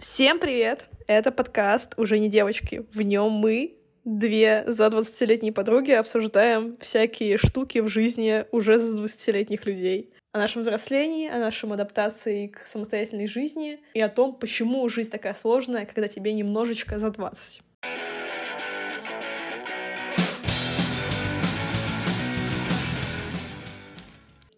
Всем 0.00 0.38
привет! 0.38 0.86
Это 1.06 1.30
подкаст 1.30 1.92
«Уже 1.98 2.18
не 2.18 2.30
девочки». 2.30 2.86
В 2.94 3.02
нем 3.02 3.32
мы, 3.32 3.76
две 4.06 4.64
за 4.66 4.86
20-летние 4.86 5.52
подруги, 5.52 5.90
обсуждаем 5.90 6.78
всякие 6.78 7.36
штуки 7.36 7.80
в 7.80 7.88
жизни 7.88 8.46
уже 8.50 8.78
за 8.78 8.96
20-летних 8.96 9.66
людей. 9.66 10.14
О 10.32 10.38
нашем 10.38 10.62
взрослении, 10.62 11.28
о 11.28 11.36
нашем 11.38 11.74
адаптации 11.74 12.46
к 12.46 12.66
самостоятельной 12.66 13.26
жизни 13.26 13.80
и 13.92 14.00
о 14.00 14.08
том, 14.08 14.34
почему 14.34 14.88
жизнь 14.88 15.10
такая 15.10 15.34
сложная, 15.34 15.84
когда 15.84 16.08
тебе 16.08 16.32
немножечко 16.32 16.98
за 16.98 17.10
20. 17.10 17.60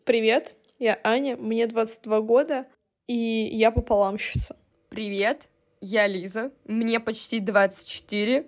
Привет, 0.05 0.55
я 0.79 1.01
Аня, 1.03 1.37
мне 1.37 1.67
22 1.67 2.21
года, 2.21 2.67
и 3.09 3.51
я 3.53 3.73
пополамщица. 3.73 4.57
Привет, 4.93 5.49
я 5.81 6.07
Лиза, 6.07 6.53
мне 6.67 7.01
почти 7.01 7.41
24, 7.41 8.47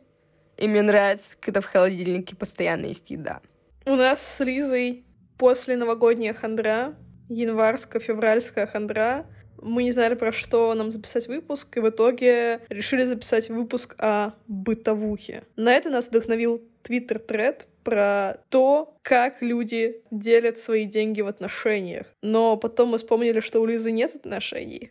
и 0.58 0.68
мне 0.68 0.82
нравится, 0.82 1.36
когда 1.40 1.62
в 1.62 1.64
холодильнике 1.64 2.36
постоянно 2.36 2.84
есть 2.84 3.10
еда. 3.10 3.40
У 3.86 3.94
нас 3.94 4.20
с 4.20 4.44
Лизой 4.44 5.06
после 5.38 5.74
новогодняя 5.74 6.34
хандра, 6.34 6.96
январско-февральская 7.30 8.66
хандра. 8.66 9.24
Мы 9.62 9.84
не 9.84 9.92
знали, 9.92 10.16
про 10.16 10.32
что 10.32 10.74
нам 10.74 10.90
записать 10.90 11.28
выпуск, 11.28 11.78
и 11.78 11.80
в 11.80 11.88
итоге 11.88 12.60
решили 12.68 13.06
записать 13.06 13.48
выпуск 13.48 13.94
о 13.96 14.32
бытовухе. 14.46 15.44
На 15.56 15.72
это 15.72 15.88
нас 15.88 16.08
вдохновил 16.08 16.62
твиттер-тред 16.82 17.68
про 17.84 18.38
то, 18.48 18.96
как 19.02 19.42
люди 19.42 20.02
делят 20.10 20.58
свои 20.58 20.86
деньги 20.86 21.20
в 21.20 21.28
отношениях. 21.28 22.06
Но 22.22 22.56
потом 22.56 22.90
мы 22.90 22.98
вспомнили, 22.98 23.40
что 23.40 23.60
у 23.60 23.66
Лизы 23.66 23.92
нет 23.92 24.14
отношений. 24.14 24.90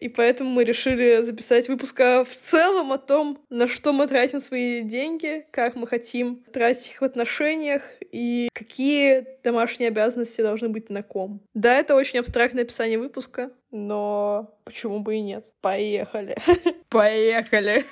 И 0.00 0.08
поэтому 0.08 0.48
мы 0.50 0.64
решили 0.64 1.22
записать 1.22 1.68
выпуск 1.68 2.00
в 2.00 2.34
целом 2.42 2.90
о 2.92 2.98
том, 2.98 3.38
на 3.50 3.68
что 3.68 3.92
мы 3.92 4.06
тратим 4.06 4.40
свои 4.40 4.80
деньги, 4.80 5.44
как 5.50 5.76
мы 5.76 5.86
хотим 5.86 6.42
тратить 6.52 6.92
их 6.92 7.02
в 7.02 7.04
отношениях 7.04 7.82
и 8.10 8.48
какие 8.54 9.26
домашние 9.44 9.88
обязанности 9.88 10.40
должны 10.40 10.70
быть 10.70 10.88
на 10.88 11.02
ком. 11.02 11.42
Да, 11.52 11.76
это 11.76 11.94
очень 11.94 12.18
абстрактное 12.18 12.64
описание 12.64 12.98
выпуска, 12.98 13.50
но 13.70 14.58
почему 14.64 15.00
бы 15.00 15.16
и 15.16 15.20
нет? 15.20 15.52
Поехали. 15.60 16.36
Поехали. 16.88 17.84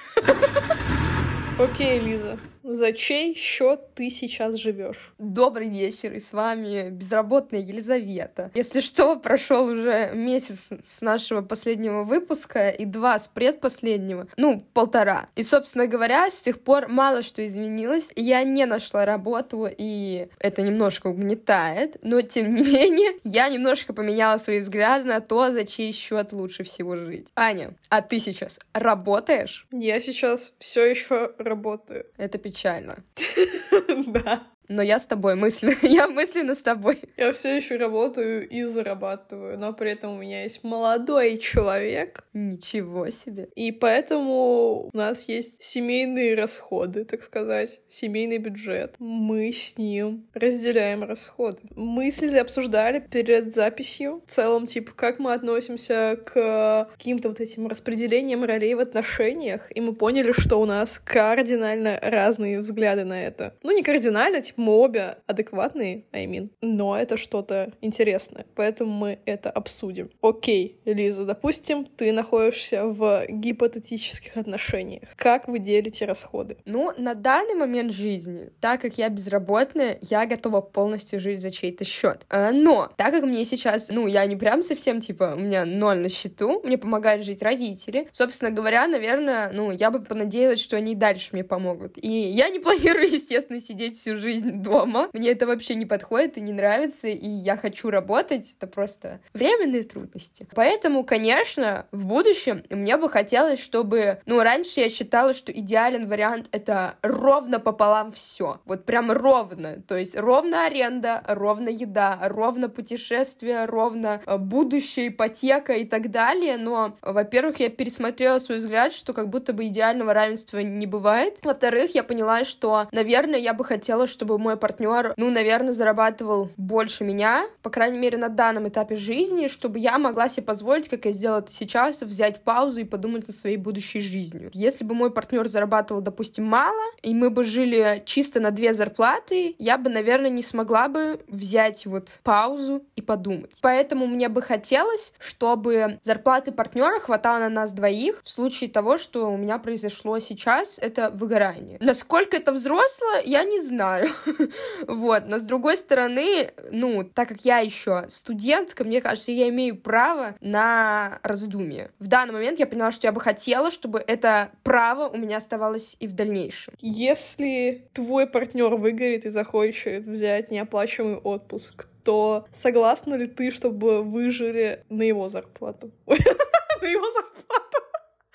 Окей, 1.59 1.99
Лиза, 1.99 2.39
за 2.69 2.93
чей 2.93 3.35
счет 3.35 3.95
ты 3.95 4.11
сейчас 4.11 4.57
живешь? 4.57 5.15
Добрый 5.19 5.71
вечер, 5.71 6.13
и 6.13 6.21
с 6.21 6.35
вами 6.35 6.91
безработная 6.91 7.61
Елизавета. 7.61 8.51
Если 8.55 8.81
что, 8.81 9.17
прошел 9.17 9.65
уже 9.65 10.13
месяц 10.15 10.69
с 10.85 11.01
нашего 11.01 11.41
последнего 11.41 12.05
выпуска 12.05 12.69
и 12.69 12.85
два 12.85 13.19
с 13.19 13.27
предпоследнего, 13.27 14.29
ну, 14.37 14.61
полтора. 14.75 15.29
И, 15.35 15.43
собственно 15.43 15.87
говоря, 15.87 16.31
с 16.31 16.41
тех 16.41 16.61
пор 16.61 16.89
мало 16.89 17.23
что 17.23 17.47
изменилось. 17.47 18.11
Я 18.17 18.43
не 18.43 18.67
нашла 18.67 19.07
работу, 19.07 19.67
и 19.67 20.29
это 20.39 20.61
немножко 20.61 21.07
угнетает, 21.07 21.97
но, 22.03 22.21
тем 22.21 22.55
не 22.55 22.63
менее, 22.63 23.13
я 23.25 23.49
немножко 23.49 23.95
поменяла 23.95 24.37
свои 24.37 24.61
взгляды 24.61 25.09
на 25.09 25.21
то, 25.21 25.51
за 25.51 25.65
чей 25.65 25.93
счет 25.93 26.35
лучше 26.35 26.65
всего 26.65 26.97
жить. 26.97 27.29
Аня, 27.35 27.75
а 27.89 28.03
ты 28.03 28.21
сейчас 28.21 28.61
работаешь? 28.75 29.67
Я 29.73 30.03
сейчас 30.03 30.53
все 30.59 30.85
еще 30.85 31.33
работаю. 31.39 32.05
Это 32.19 32.37
печально 32.37 32.58
печально. 32.59 33.05
Да. 34.07 34.43
Но 34.69 34.83
я 34.83 34.99
с 34.99 35.07
тобой 35.07 35.35
мысленно, 35.35 35.75
я 35.83 36.09
мысленно 36.09 36.55
с 36.55 36.63
тобой. 36.63 37.01
Я 37.17 37.33
все 37.33 37.57
еще 37.57 37.77
работаю 37.77 38.49
и 38.49 38.63
зарабатываю, 38.65 39.59
но 39.59 39.73
при 39.73 39.93
этом 39.93 40.17
у 40.17 40.19
меня 40.19 40.43
есть 40.43 40.63
молодой 40.63 41.39
человек. 41.39 42.25
Ничего 42.33 43.09
себе. 43.11 43.49
И 43.57 43.73
поэтому 43.73 44.91
у 44.93 44.97
нас 44.97 45.29
есть 45.29 45.63
семейные 45.63 46.35
расходы, 46.35 47.05
так 47.05 47.23
сказать, 47.23 47.81
семейный 47.89 48.39
бюджет. 48.39 48.95
Мы 48.99 49.53
с 49.53 49.79
ним 49.79 50.27
разделяем 50.35 51.05
расходы. 51.05 51.59
Мы 51.75 52.11
с 52.11 52.21
Лизой 52.21 52.43
обсуждали 52.43 52.99
перед 53.01 53.55
записью 53.55 54.23
в 54.27 54.31
целом, 54.31 54.67
типа, 54.67 54.93
как 54.95 55.19
мы 55.19 55.33
относимся 55.33 56.19
к 56.25 56.89
каким-то 56.93 57.29
вот 57.29 57.41
этим 57.41 57.67
распределениям 57.69 58.45
ролей 58.45 58.75
в 58.75 58.81
отношениях, 58.81 59.75
и 59.75 59.81
мы 59.81 59.95
поняли, 59.95 60.33
что 60.33 60.61
у 60.61 60.67
нас 60.67 60.99
кардинально 60.99 61.99
разные 62.03 62.61
взгляды 62.61 63.05
на 63.05 63.23
это. 63.23 63.55
Ну, 63.63 63.75
не 63.75 63.83
кардинально, 63.83 64.41
типа, 64.41 64.58
мы 64.59 64.73
обе 64.73 65.19
адекватные, 65.27 66.05
I 66.13 66.27
mean, 66.27 66.51
но 66.61 66.99
это 66.99 67.17
что-то 67.17 67.73
интересное, 67.81 68.47
поэтому 68.55 68.93
мы 68.93 69.19
это 69.25 69.51
обсудим. 69.51 70.11
Окей, 70.21 70.81
Лиза, 70.85 71.25
допустим, 71.25 71.85
ты 71.85 72.13
находишься 72.13 72.85
в 72.87 73.25
гипотетических 73.29 74.37
отношениях. 74.37 75.09
Как 75.17 75.49
вы 75.49 75.59
делите 75.59 76.05
расходы? 76.05 76.59
Ну, 76.65 76.93
на 76.99 77.15
данный 77.15 77.55
момент 77.55 77.93
жизни, 77.93 78.51
так 78.61 78.81
как 78.81 78.99
я 78.99 79.09
безработная, 79.09 79.99
я 80.03 80.27
готова 80.27 80.61
полностью 80.61 81.21
жить 81.21 81.41
за 81.41 81.51
чей-то 81.51 81.85
счет. 81.85 82.27
А, 82.29 82.51
но, 82.53 82.91
так 82.97 83.13
как 83.13 83.25
мне 83.25 83.45
сейчас, 83.45 83.89
ну, 83.89 84.07
я 84.07 84.27
не 84.27 84.37
прям 84.37 84.63
совсем, 84.63 85.01
типа, 85.01 85.35
у 85.37 85.41
меня 85.41 85.65
ноль 85.65 85.99
на 85.99 86.09
счету, 86.09 86.61
мне 86.65 86.79
помогают 86.79 87.25
жить 87.25 87.43
родители. 87.43 88.09
Собственно 88.13 88.51
говоря, 88.51 88.87
наверное, 88.87 89.51
ну, 89.53 89.71
я 89.71 89.91
бы 89.91 90.01
понадеялась, 90.01 90.61
что 90.61 90.77
они 90.77 90.93
и 90.93 90.97
дальше 90.97 91.31
мне 91.33 91.45
помогут. 91.45 91.93
И 91.97 92.09
я 92.09 92.49
не 92.49 92.59
планирую, 92.59 93.07
естественно, 93.13 93.61
сидеть 93.61 93.99
всю 93.99 94.17
жизнь 94.17 94.48
дома. 94.63 95.09
Мне 95.13 95.31
это 95.31 95.47
вообще 95.47 95.75
не 95.75 95.87
подходит 95.87 96.39
и 96.39 96.41
не 96.41 96.53
нравится, 96.53 97.09
и 97.09 97.29
я 97.29 97.57
хочу 97.57 97.91
работать. 97.91 98.55
Это 98.57 98.67
просто 98.67 99.21
временные 99.35 99.83
трудности. 99.83 100.47
Поэтому, 100.55 101.05
конечно, 101.05 101.87
в 101.93 102.07
будущем 102.07 102.63
мне 102.71 102.97
бы 102.97 103.09
хотелось, 103.09 103.61
чтобы... 103.61 104.21
Ну, 104.27 104.43
раньше 104.43 104.81
я 104.81 104.91
считала, 104.91 105.35
что 105.35 105.53
идеален 105.53 106.09
вариант— 106.09 106.49
это 106.53 106.97
ровно 107.03 107.61
пополам 107.61 108.13
все. 108.13 108.61
Вот 108.65 108.85
прям 108.85 109.11
ровно. 109.11 109.83
То 109.87 109.97
есть 109.97 110.17
ровно 110.17 110.67
аренда, 110.67 111.23
ровно 111.27 111.69
еда, 111.69 112.19
ровно 112.23 112.69
путешествие, 112.69 113.65
ровно 113.65 114.21
э, 114.27 114.37
будущее, 114.37 115.09
ипотека 115.09 115.75
и 115.75 115.85
так 115.85 116.11
далее. 116.11 116.57
Но, 116.57 116.97
во-первых, 117.03 117.61
я 117.61 117.69
пересмотрела 117.69 118.39
свой 118.39 118.59
взгляд, 118.59 118.93
что 118.93 119.13
как 119.13 119.29
будто 119.29 119.53
бы 119.53 119.67
идеального 119.67 120.15
равенства 120.15 120.59
не 120.59 120.87
бывает. 120.87 121.39
Во-вторых, 121.43 121.95
я 121.95 122.03
поняла, 122.03 122.45
что, 122.45 122.89
наверное, 122.93 123.39
я 123.39 123.55
бы 123.55 123.65
хотела, 123.65 124.07
чтобы 124.07 124.38
мой 124.39 124.57
партнер, 124.57 125.15
ну, 125.17 125.31
наверное, 125.31 125.73
зарабатывал 125.73 126.51
больше 126.57 127.05
меня, 127.05 127.47
по 127.63 127.71
крайней 127.71 127.99
мере, 127.99 128.19
на 128.19 128.29
данном 128.29 128.69
этапе 128.69 128.97
жизни, 128.97 129.47
чтобы 129.47 129.79
я 129.79 129.99
могла 129.99 130.29
себе 130.29 130.47
позволить, 130.47 130.89
как 130.89 131.05
я 131.05 131.13
сделала 131.13 131.41
это 131.41 131.53
сейчас, 131.53 132.03
взять 132.03 132.43
паузу 132.43 132.81
и 132.81 132.85
подумать 132.85 133.27
над 133.27 133.37
своей 133.37 133.57
будущей 133.57 134.01
жизнью. 134.01 134.51
Если 134.55 134.85
бы 134.85 134.95
мой 134.95 135.11
партнер 135.11 135.47
зарабатывал, 135.49 136.01
допустим, 136.01 136.45
мало, 136.45 136.83
и 137.03 137.15
мы 137.15 137.31
бы 137.31 137.45
жили 137.45 138.03
чисто 138.05 138.41
на 138.41 138.51
две 138.51 138.73
зарплаты, 138.73 139.55
я 139.59 139.79
бы, 139.79 139.91
наверное, 139.91 140.31
не 140.31 140.43
смогла 140.43 140.89
бы 140.89 141.21
взять 141.29 141.87
вот 141.87 142.21
паузу 142.23 142.83
и 142.97 143.03
подумать. 143.03 143.53
Поэтому 143.61 144.07
мне 144.07 144.29
бы 144.29 144.43
хотелось, 144.43 145.13
чтобы 145.19 145.99
зарплаты 146.03 146.53
партнера 146.53 147.01
хватало 147.01 147.39
на 147.41 147.49
нас 147.49 147.73
двоих 147.73 148.21
в 148.23 148.29
случае 148.29 148.71
того, 148.71 148.99
что 148.99 149.31
у 149.31 149.37
меня 149.37 149.59
произошло 149.59 150.19
сейчас, 150.19 150.79
это 150.79 151.11
выгорание. 151.11 151.79
Насколько 151.81 152.37
это 152.37 152.53
взросло, 152.53 153.19
я 153.25 153.45
не 153.45 153.61
знаю. 153.61 154.09
Вот, 154.87 155.25
но 155.27 155.39
с 155.39 155.43
другой 155.43 155.77
стороны, 155.77 156.53
ну, 156.71 157.05
так 157.05 157.29
как 157.29 157.45
я 157.45 157.59
еще 157.59 158.05
студентка, 158.09 158.85
мне 158.85 159.01
кажется, 159.01 159.33
я 159.33 159.49
имею 159.49 159.77
право 159.77 160.35
на 160.41 161.19
раздумие. 161.23 161.91
В 161.99 162.07
данный 162.07 162.35
момент 162.35 162.59
я 162.59 162.67
поняла, 162.67 162.93
что 162.93 163.07
я 163.07 163.13
бы 163.13 163.21
хотела, 163.21 163.71
чтобы 163.71 164.03
это 164.07 164.51
право 164.63 165.09
у 165.09 165.17
меня 165.17 165.37
оставалось 165.37 165.97
и 166.01 166.07
в 166.07 166.13
дальнейшем. 166.13 166.75
Если 166.81 167.89
твой 167.93 168.27
партнер 168.27 168.75
выгорит 168.75 169.27
и 169.27 169.31
захочет 169.31 170.07
взять 170.07 170.51
неоплачиваемый 170.51 171.19
отпуск, 171.19 171.87
то 172.05 172.47
согласна 172.53 173.15
ли 173.15 173.27
ты, 173.27 173.51
чтобы 173.51 174.03
вы 174.03 174.31
жили 174.31 174.85
на 174.89 175.03
его 175.03 175.29
зарплату? 175.29 175.91
На 176.07 176.87
его 176.87 177.11
зарплату? 177.11 177.79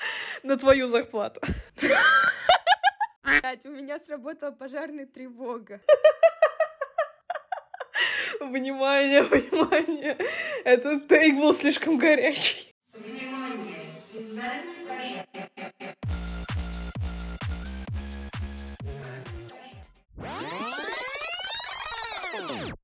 На 0.44 0.58
твою 0.58 0.88
зарплату. 0.88 1.42
Блять, 3.24 3.66
у 3.66 3.70
меня 3.70 4.00
сработала 4.00 4.52
пожарная 4.52 5.06
тревога. 5.06 5.80
Внимание, 8.40 9.24
внимание. 9.24 10.18
Этот 10.66 11.08
тейк 11.08 11.36
был 11.36 11.54
слишком 11.54 11.98
горячий. 11.98 12.76
Внимание, 12.94 13.34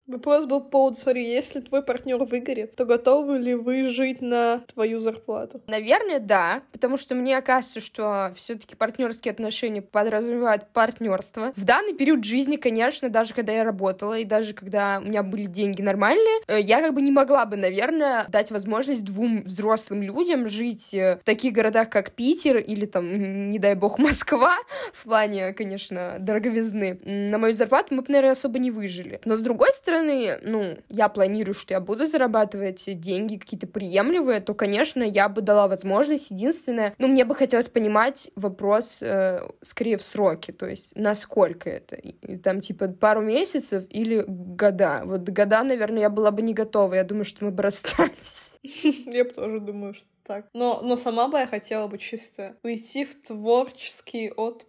вопрос 0.09 0.45
был 0.45 0.61
по 0.61 0.69
поводу, 0.69 0.97
смотри, 0.97 1.29
если 1.29 1.59
твой 1.59 1.81
партнер 1.81 2.17
выгорит, 2.17 2.75
то 2.75 2.85
готовы 2.85 3.38
ли 3.38 3.56
вы 3.56 3.89
жить 3.89 4.21
на 4.21 4.61
твою 4.73 5.00
зарплату? 5.00 5.61
Наверное, 5.67 6.19
да, 6.19 6.61
потому 6.71 6.97
что 6.97 7.15
мне 7.15 7.41
кажется, 7.41 7.81
что 7.81 8.31
все-таки 8.35 8.75
партнерские 8.75 9.31
отношения 9.31 9.81
подразумевают 9.81 10.67
партнерство. 10.73 11.53
В 11.56 11.65
данный 11.65 11.94
период 11.94 12.23
жизни, 12.23 12.56
конечно, 12.56 13.09
даже 13.09 13.33
когда 13.33 13.53
я 13.53 13.63
работала 13.63 14.17
и 14.17 14.23
даже 14.23 14.53
когда 14.53 15.01
у 15.03 15.07
меня 15.07 15.23
были 15.23 15.45
деньги 15.45 15.81
нормальные, 15.81 16.41
э, 16.47 16.59
я 16.59 16.81
как 16.81 16.94
бы 16.94 17.01
не 17.01 17.12
могла 17.12 17.45
бы, 17.45 17.55
наверное, 17.55 18.25
дать 18.29 18.51
возможность 18.51 19.03
двум 19.03 19.44
взрослым 19.44 20.01
людям 20.01 20.47
жить 20.47 20.94
э, 20.94 21.19
в 21.21 21.25
таких 21.25 21.53
городах, 21.53 21.89
как 21.89 22.12
Питер 22.12 22.57
или 22.57 22.85
там, 22.85 23.50
не 23.50 23.59
дай 23.59 23.75
бог, 23.75 24.00
Москва, 24.00 24.55
в 24.94 25.03
плане, 25.03 25.53
конечно, 25.53 26.17
дороговизны. 26.19 27.00
На 27.03 27.38
мою 27.38 27.53
зарплату 27.53 27.95
мы 27.95 28.01
бы, 28.01 28.07
наверное, 28.09 28.31
особо 28.31 28.59
не 28.59 28.71
выжили. 28.71 29.19
Но 29.25 29.38
с 29.38 29.41
другой 29.41 29.71
стороны, 29.73 29.99
ну, 30.01 30.78
я 30.90 31.10
планирую, 31.10 31.54
что 31.54 31.74
я 31.74 31.80
буду 31.80 32.06
зарабатывать 32.06 32.84
деньги 33.00 33.38
какие-то 33.38 33.68
приемлемые, 33.68 34.40
то, 34.40 34.54
конечно, 34.54 35.04
я 35.04 35.30
бы 35.30 35.42
дала 35.42 35.68
возможность. 35.68 36.31
Единственное, 36.31 36.94
ну, 36.98 37.07
мне 37.07 37.25
бы 37.25 37.36
хотелось 37.36 37.68
понимать 37.68 38.30
вопрос 38.36 39.00
э, 39.01 39.42
скорее 39.62 39.98
в 39.98 40.04
сроке, 40.04 40.54
то 40.54 40.66
есть 40.68 40.96
насколько 40.96 41.69
это. 41.69 41.96
И, 41.96 42.38
там, 42.38 42.62
типа, 42.62 42.88
пару 42.88 43.22
месяцев 43.22 43.86
или 43.90 44.24
года. 44.28 45.01
Вот 45.06 45.28
года, 45.30 45.63
наверное, 45.63 46.01
я 46.01 46.10
была 46.10 46.31
бы 46.31 46.42
не 46.42 46.54
готова. 46.54 46.94
Я 46.96 47.04
думаю, 47.04 47.25
что 47.25 47.46
мы 47.46 47.51
бы 47.51 47.63
расстались. 47.63 48.54
Я 48.63 49.25
тоже 49.25 49.60
думаю, 49.60 49.94
что 49.94 50.06
так. 50.24 50.46
Но, 50.54 50.81
но 50.84 50.96
сама 50.96 51.28
бы 51.28 51.40
я 51.40 51.48
хотела 51.48 51.88
бы 51.88 51.98
чисто 51.98 52.56
уйти 52.63 53.04
в 53.04 53.16
творческий 53.16 54.31
отпуск 54.31 54.69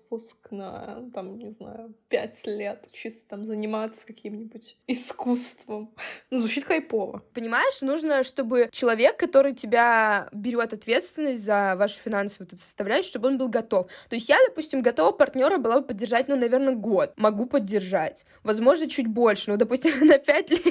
на, 0.50 1.08
там, 1.14 1.38
не 1.38 1.52
знаю, 1.52 1.94
пять 2.08 2.46
лет, 2.46 2.88
чисто 2.92 3.28
там 3.28 3.44
заниматься 3.44 4.06
каким-нибудь 4.06 4.76
искусством. 4.86 5.94
Ну, 6.30 6.38
звучит 6.38 6.64
кайпово. 6.64 7.22
Понимаешь, 7.32 7.80
нужно, 7.80 8.22
чтобы 8.24 8.68
человек, 8.72 9.16
который 9.16 9.54
тебя 9.54 10.28
берет 10.32 10.72
ответственность 10.72 11.44
за 11.44 11.74
вашу 11.76 12.00
финансовую 12.00 12.48
тут 12.48 12.60
составляющую, 12.60 13.10
чтобы 13.10 13.28
он 13.28 13.38
был 13.38 13.48
готов. 13.48 13.86
То 14.08 14.16
есть 14.16 14.28
я, 14.28 14.36
допустим, 14.48 14.82
готова 14.82 15.12
партнера 15.12 15.58
была 15.58 15.80
бы 15.80 15.86
поддержать, 15.86 16.28
ну, 16.28 16.36
наверное, 16.36 16.74
год. 16.74 17.12
Могу 17.16 17.46
поддержать. 17.46 18.24
Возможно, 18.42 18.88
чуть 18.88 19.06
больше, 19.06 19.50
ну, 19.50 19.56
допустим, 19.56 19.92
на 20.06 20.18
пять 20.18 20.50
лет 20.50 20.64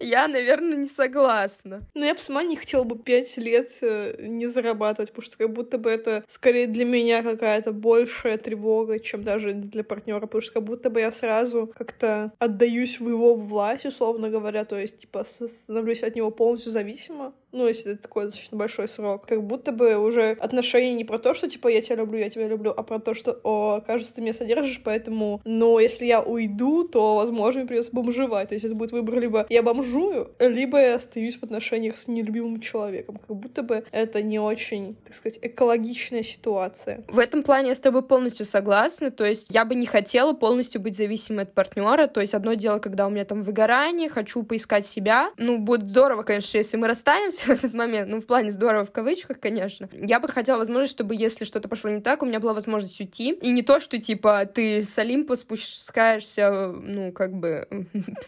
я, 0.00 0.28
наверное, 0.28 0.76
не 0.76 0.86
согласна. 0.86 1.82
Ну, 1.94 2.04
я 2.04 2.14
бы 2.14 2.20
сама 2.20 2.42
не 2.42 2.56
хотела 2.56 2.84
бы 2.84 2.98
пять 2.98 3.36
лет 3.36 3.70
э, 3.80 4.16
не 4.26 4.46
зарабатывать, 4.46 5.10
потому 5.10 5.24
что 5.24 5.38
как 5.38 5.52
будто 5.52 5.78
бы 5.78 5.90
это 5.90 6.24
скорее 6.26 6.66
для 6.66 6.84
меня 6.84 7.22
какая-то 7.22 7.72
большая 7.72 8.38
тревога, 8.46 9.00
чем 9.00 9.24
даже 9.24 9.52
для 9.52 9.82
партнера, 9.82 10.20
потому 10.20 10.40
что 10.40 10.54
как 10.54 10.62
будто 10.62 10.88
бы 10.88 11.00
я 11.00 11.10
сразу 11.10 11.66
как-то 11.74 12.32
отдаюсь 12.38 13.00
в 13.00 13.08
его 13.08 13.34
власть, 13.34 13.86
условно 13.86 14.30
говоря, 14.30 14.64
то 14.64 14.78
есть, 14.78 15.00
типа, 15.00 15.24
становлюсь 15.24 16.04
от 16.04 16.14
него 16.14 16.30
полностью 16.30 16.70
зависима 16.70 17.32
ну, 17.56 17.66
если 17.66 17.92
это 17.92 18.02
такой 18.02 18.24
достаточно 18.24 18.56
большой 18.56 18.88
срок, 18.88 19.26
как 19.26 19.42
будто 19.42 19.72
бы 19.72 19.96
уже 19.96 20.36
отношения 20.40 20.94
не 20.94 21.04
про 21.04 21.18
то, 21.18 21.34
что, 21.34 21.48
типа, 21.48 21.68
я 21.68 21.80
тебя 21.80 21.96
люблю, 21.96 22.18
я 22.18 22.30
тебя 22.30 22.46
люблю, 22.46 22.72
а 22.76 22.82
про 22.82 22.98
то, 22.98 23.14
что, 23.14 23.40
о, 23.42 23.80
кажется, 23.80 24.14
ты 24.14 24.20
меня 24.20 24.34
содержишь, 24.34 24.80
поэтому, 24.84 25.40
но 25.44 25.80
если 25.80 26.04
я 26.04 26.22
уйду, 26.22 26.84
то, 26.84 27.16
возможно, 27.16 27.60
мне 27.60 27.68
придется 27.68 27.92
бомжевать. 27.92 28.48
То 28.48 28.54
есть 28.54 28.64
это 28.64 28.74
будет 28.74 28.92
выбор 28.92 29.18
либо 29.18 29.46
я 29.48 29.62
бомжую, 29.62 30.30
либо 30.38 30.78
я 30.78 30.96
остаюсь 30.96 31.36
в 31.36 31.42
отношениях 31.42 31.96
с 31.96 32.08
нелюбимым 32.08 32.60
человеком. 32.60 33.18
Как 33.26 33.36
будто 33.36 33.62
бы 33.62 33.84
это 33.90 34.22
не 34.22 34.38
очень, 34.38 34.96
так 35.04 35.14
сказать, 35.14 35.38
экологичная 35.42 36.22
ситуация. 36.22 37.04
В 37.08 37.18
этом 37.18 37.42
плане 37.42 37.70
я 37.70 37.74
с 37.74 37.80
тобой 37.80 38.02
полностью 38.02 38.44
согласна. 38.44 39.10
То 39.10 39.24
есть 39.24 39.46
я 39.50 39.64
бы 39.64 39.74
не 39.74 39.86
хотела 39.86 40.32
полностью 40.32 40.80
быть 40.80 40.96
зависимой 40.96 41.44
от 41.44 41.54
партнера. 41.54 42.06
То 42.06 42.20
есть 42.20 42.34
одно 42.34 42.54
дело, 42.54 42.78
когда 42.78 43.06
у 43.06 43.10
меня 43.10 43.24
там 43.24 43.42
выгорание, 43.42 44.08
хочу 44.08 44.42
поискать 44.42 44.86
себя. 44.86 45.30
Ну, 45.38 45.58
будет 45.58 45.88
здорово, 45.88 46.22
конечно, 46.22 46.58
если 46.58 46.76
мы 46.76 46.88
расстанемся, 46.88 47.45
в 47.46 47.50
этот 47.50 47.74
момент. 47.74 48.08
Ну, 48.08 48.20
в 48.20 48.26
плане 48.26 48.50
здорово 48.50 48.84
в 48.84 48.92
кавычках, 48.92 49.40
конечно. 49.40 49.88
Я 49.92 50.20
бы 50.20 50.28
хотела 50.28 50.58
возможность, 50.58 50.92
чтобы 50.92 51.14
если 51.14 51.44
что-то 51.44 51.68
пошло 51.68 51.90
не 51.90 52.00
так, 52.00 52.22
у 52.22 52.26
меня 52.26 52.40
была 52.40 52.54
возможность 52.54 53.00
уйти. 53.00 53.32
И 53.32 53.50
не 53.50 53.62
то, 53.62 53.80
что, 53.80 53.98
типа, 53.98 54.46
ты 54.46 54.82
с 54.82 54.98
Олимпа 54.98 55.36
спускаешься, 55.36 56.68
ну, 56.68 57.12
как 57.12 57.32
бы, 57.32 57.66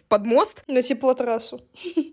под 0.08 0.26
мост. 0.26 0.64
На 0.66 0.82
теплотрассу. 0.82 1.60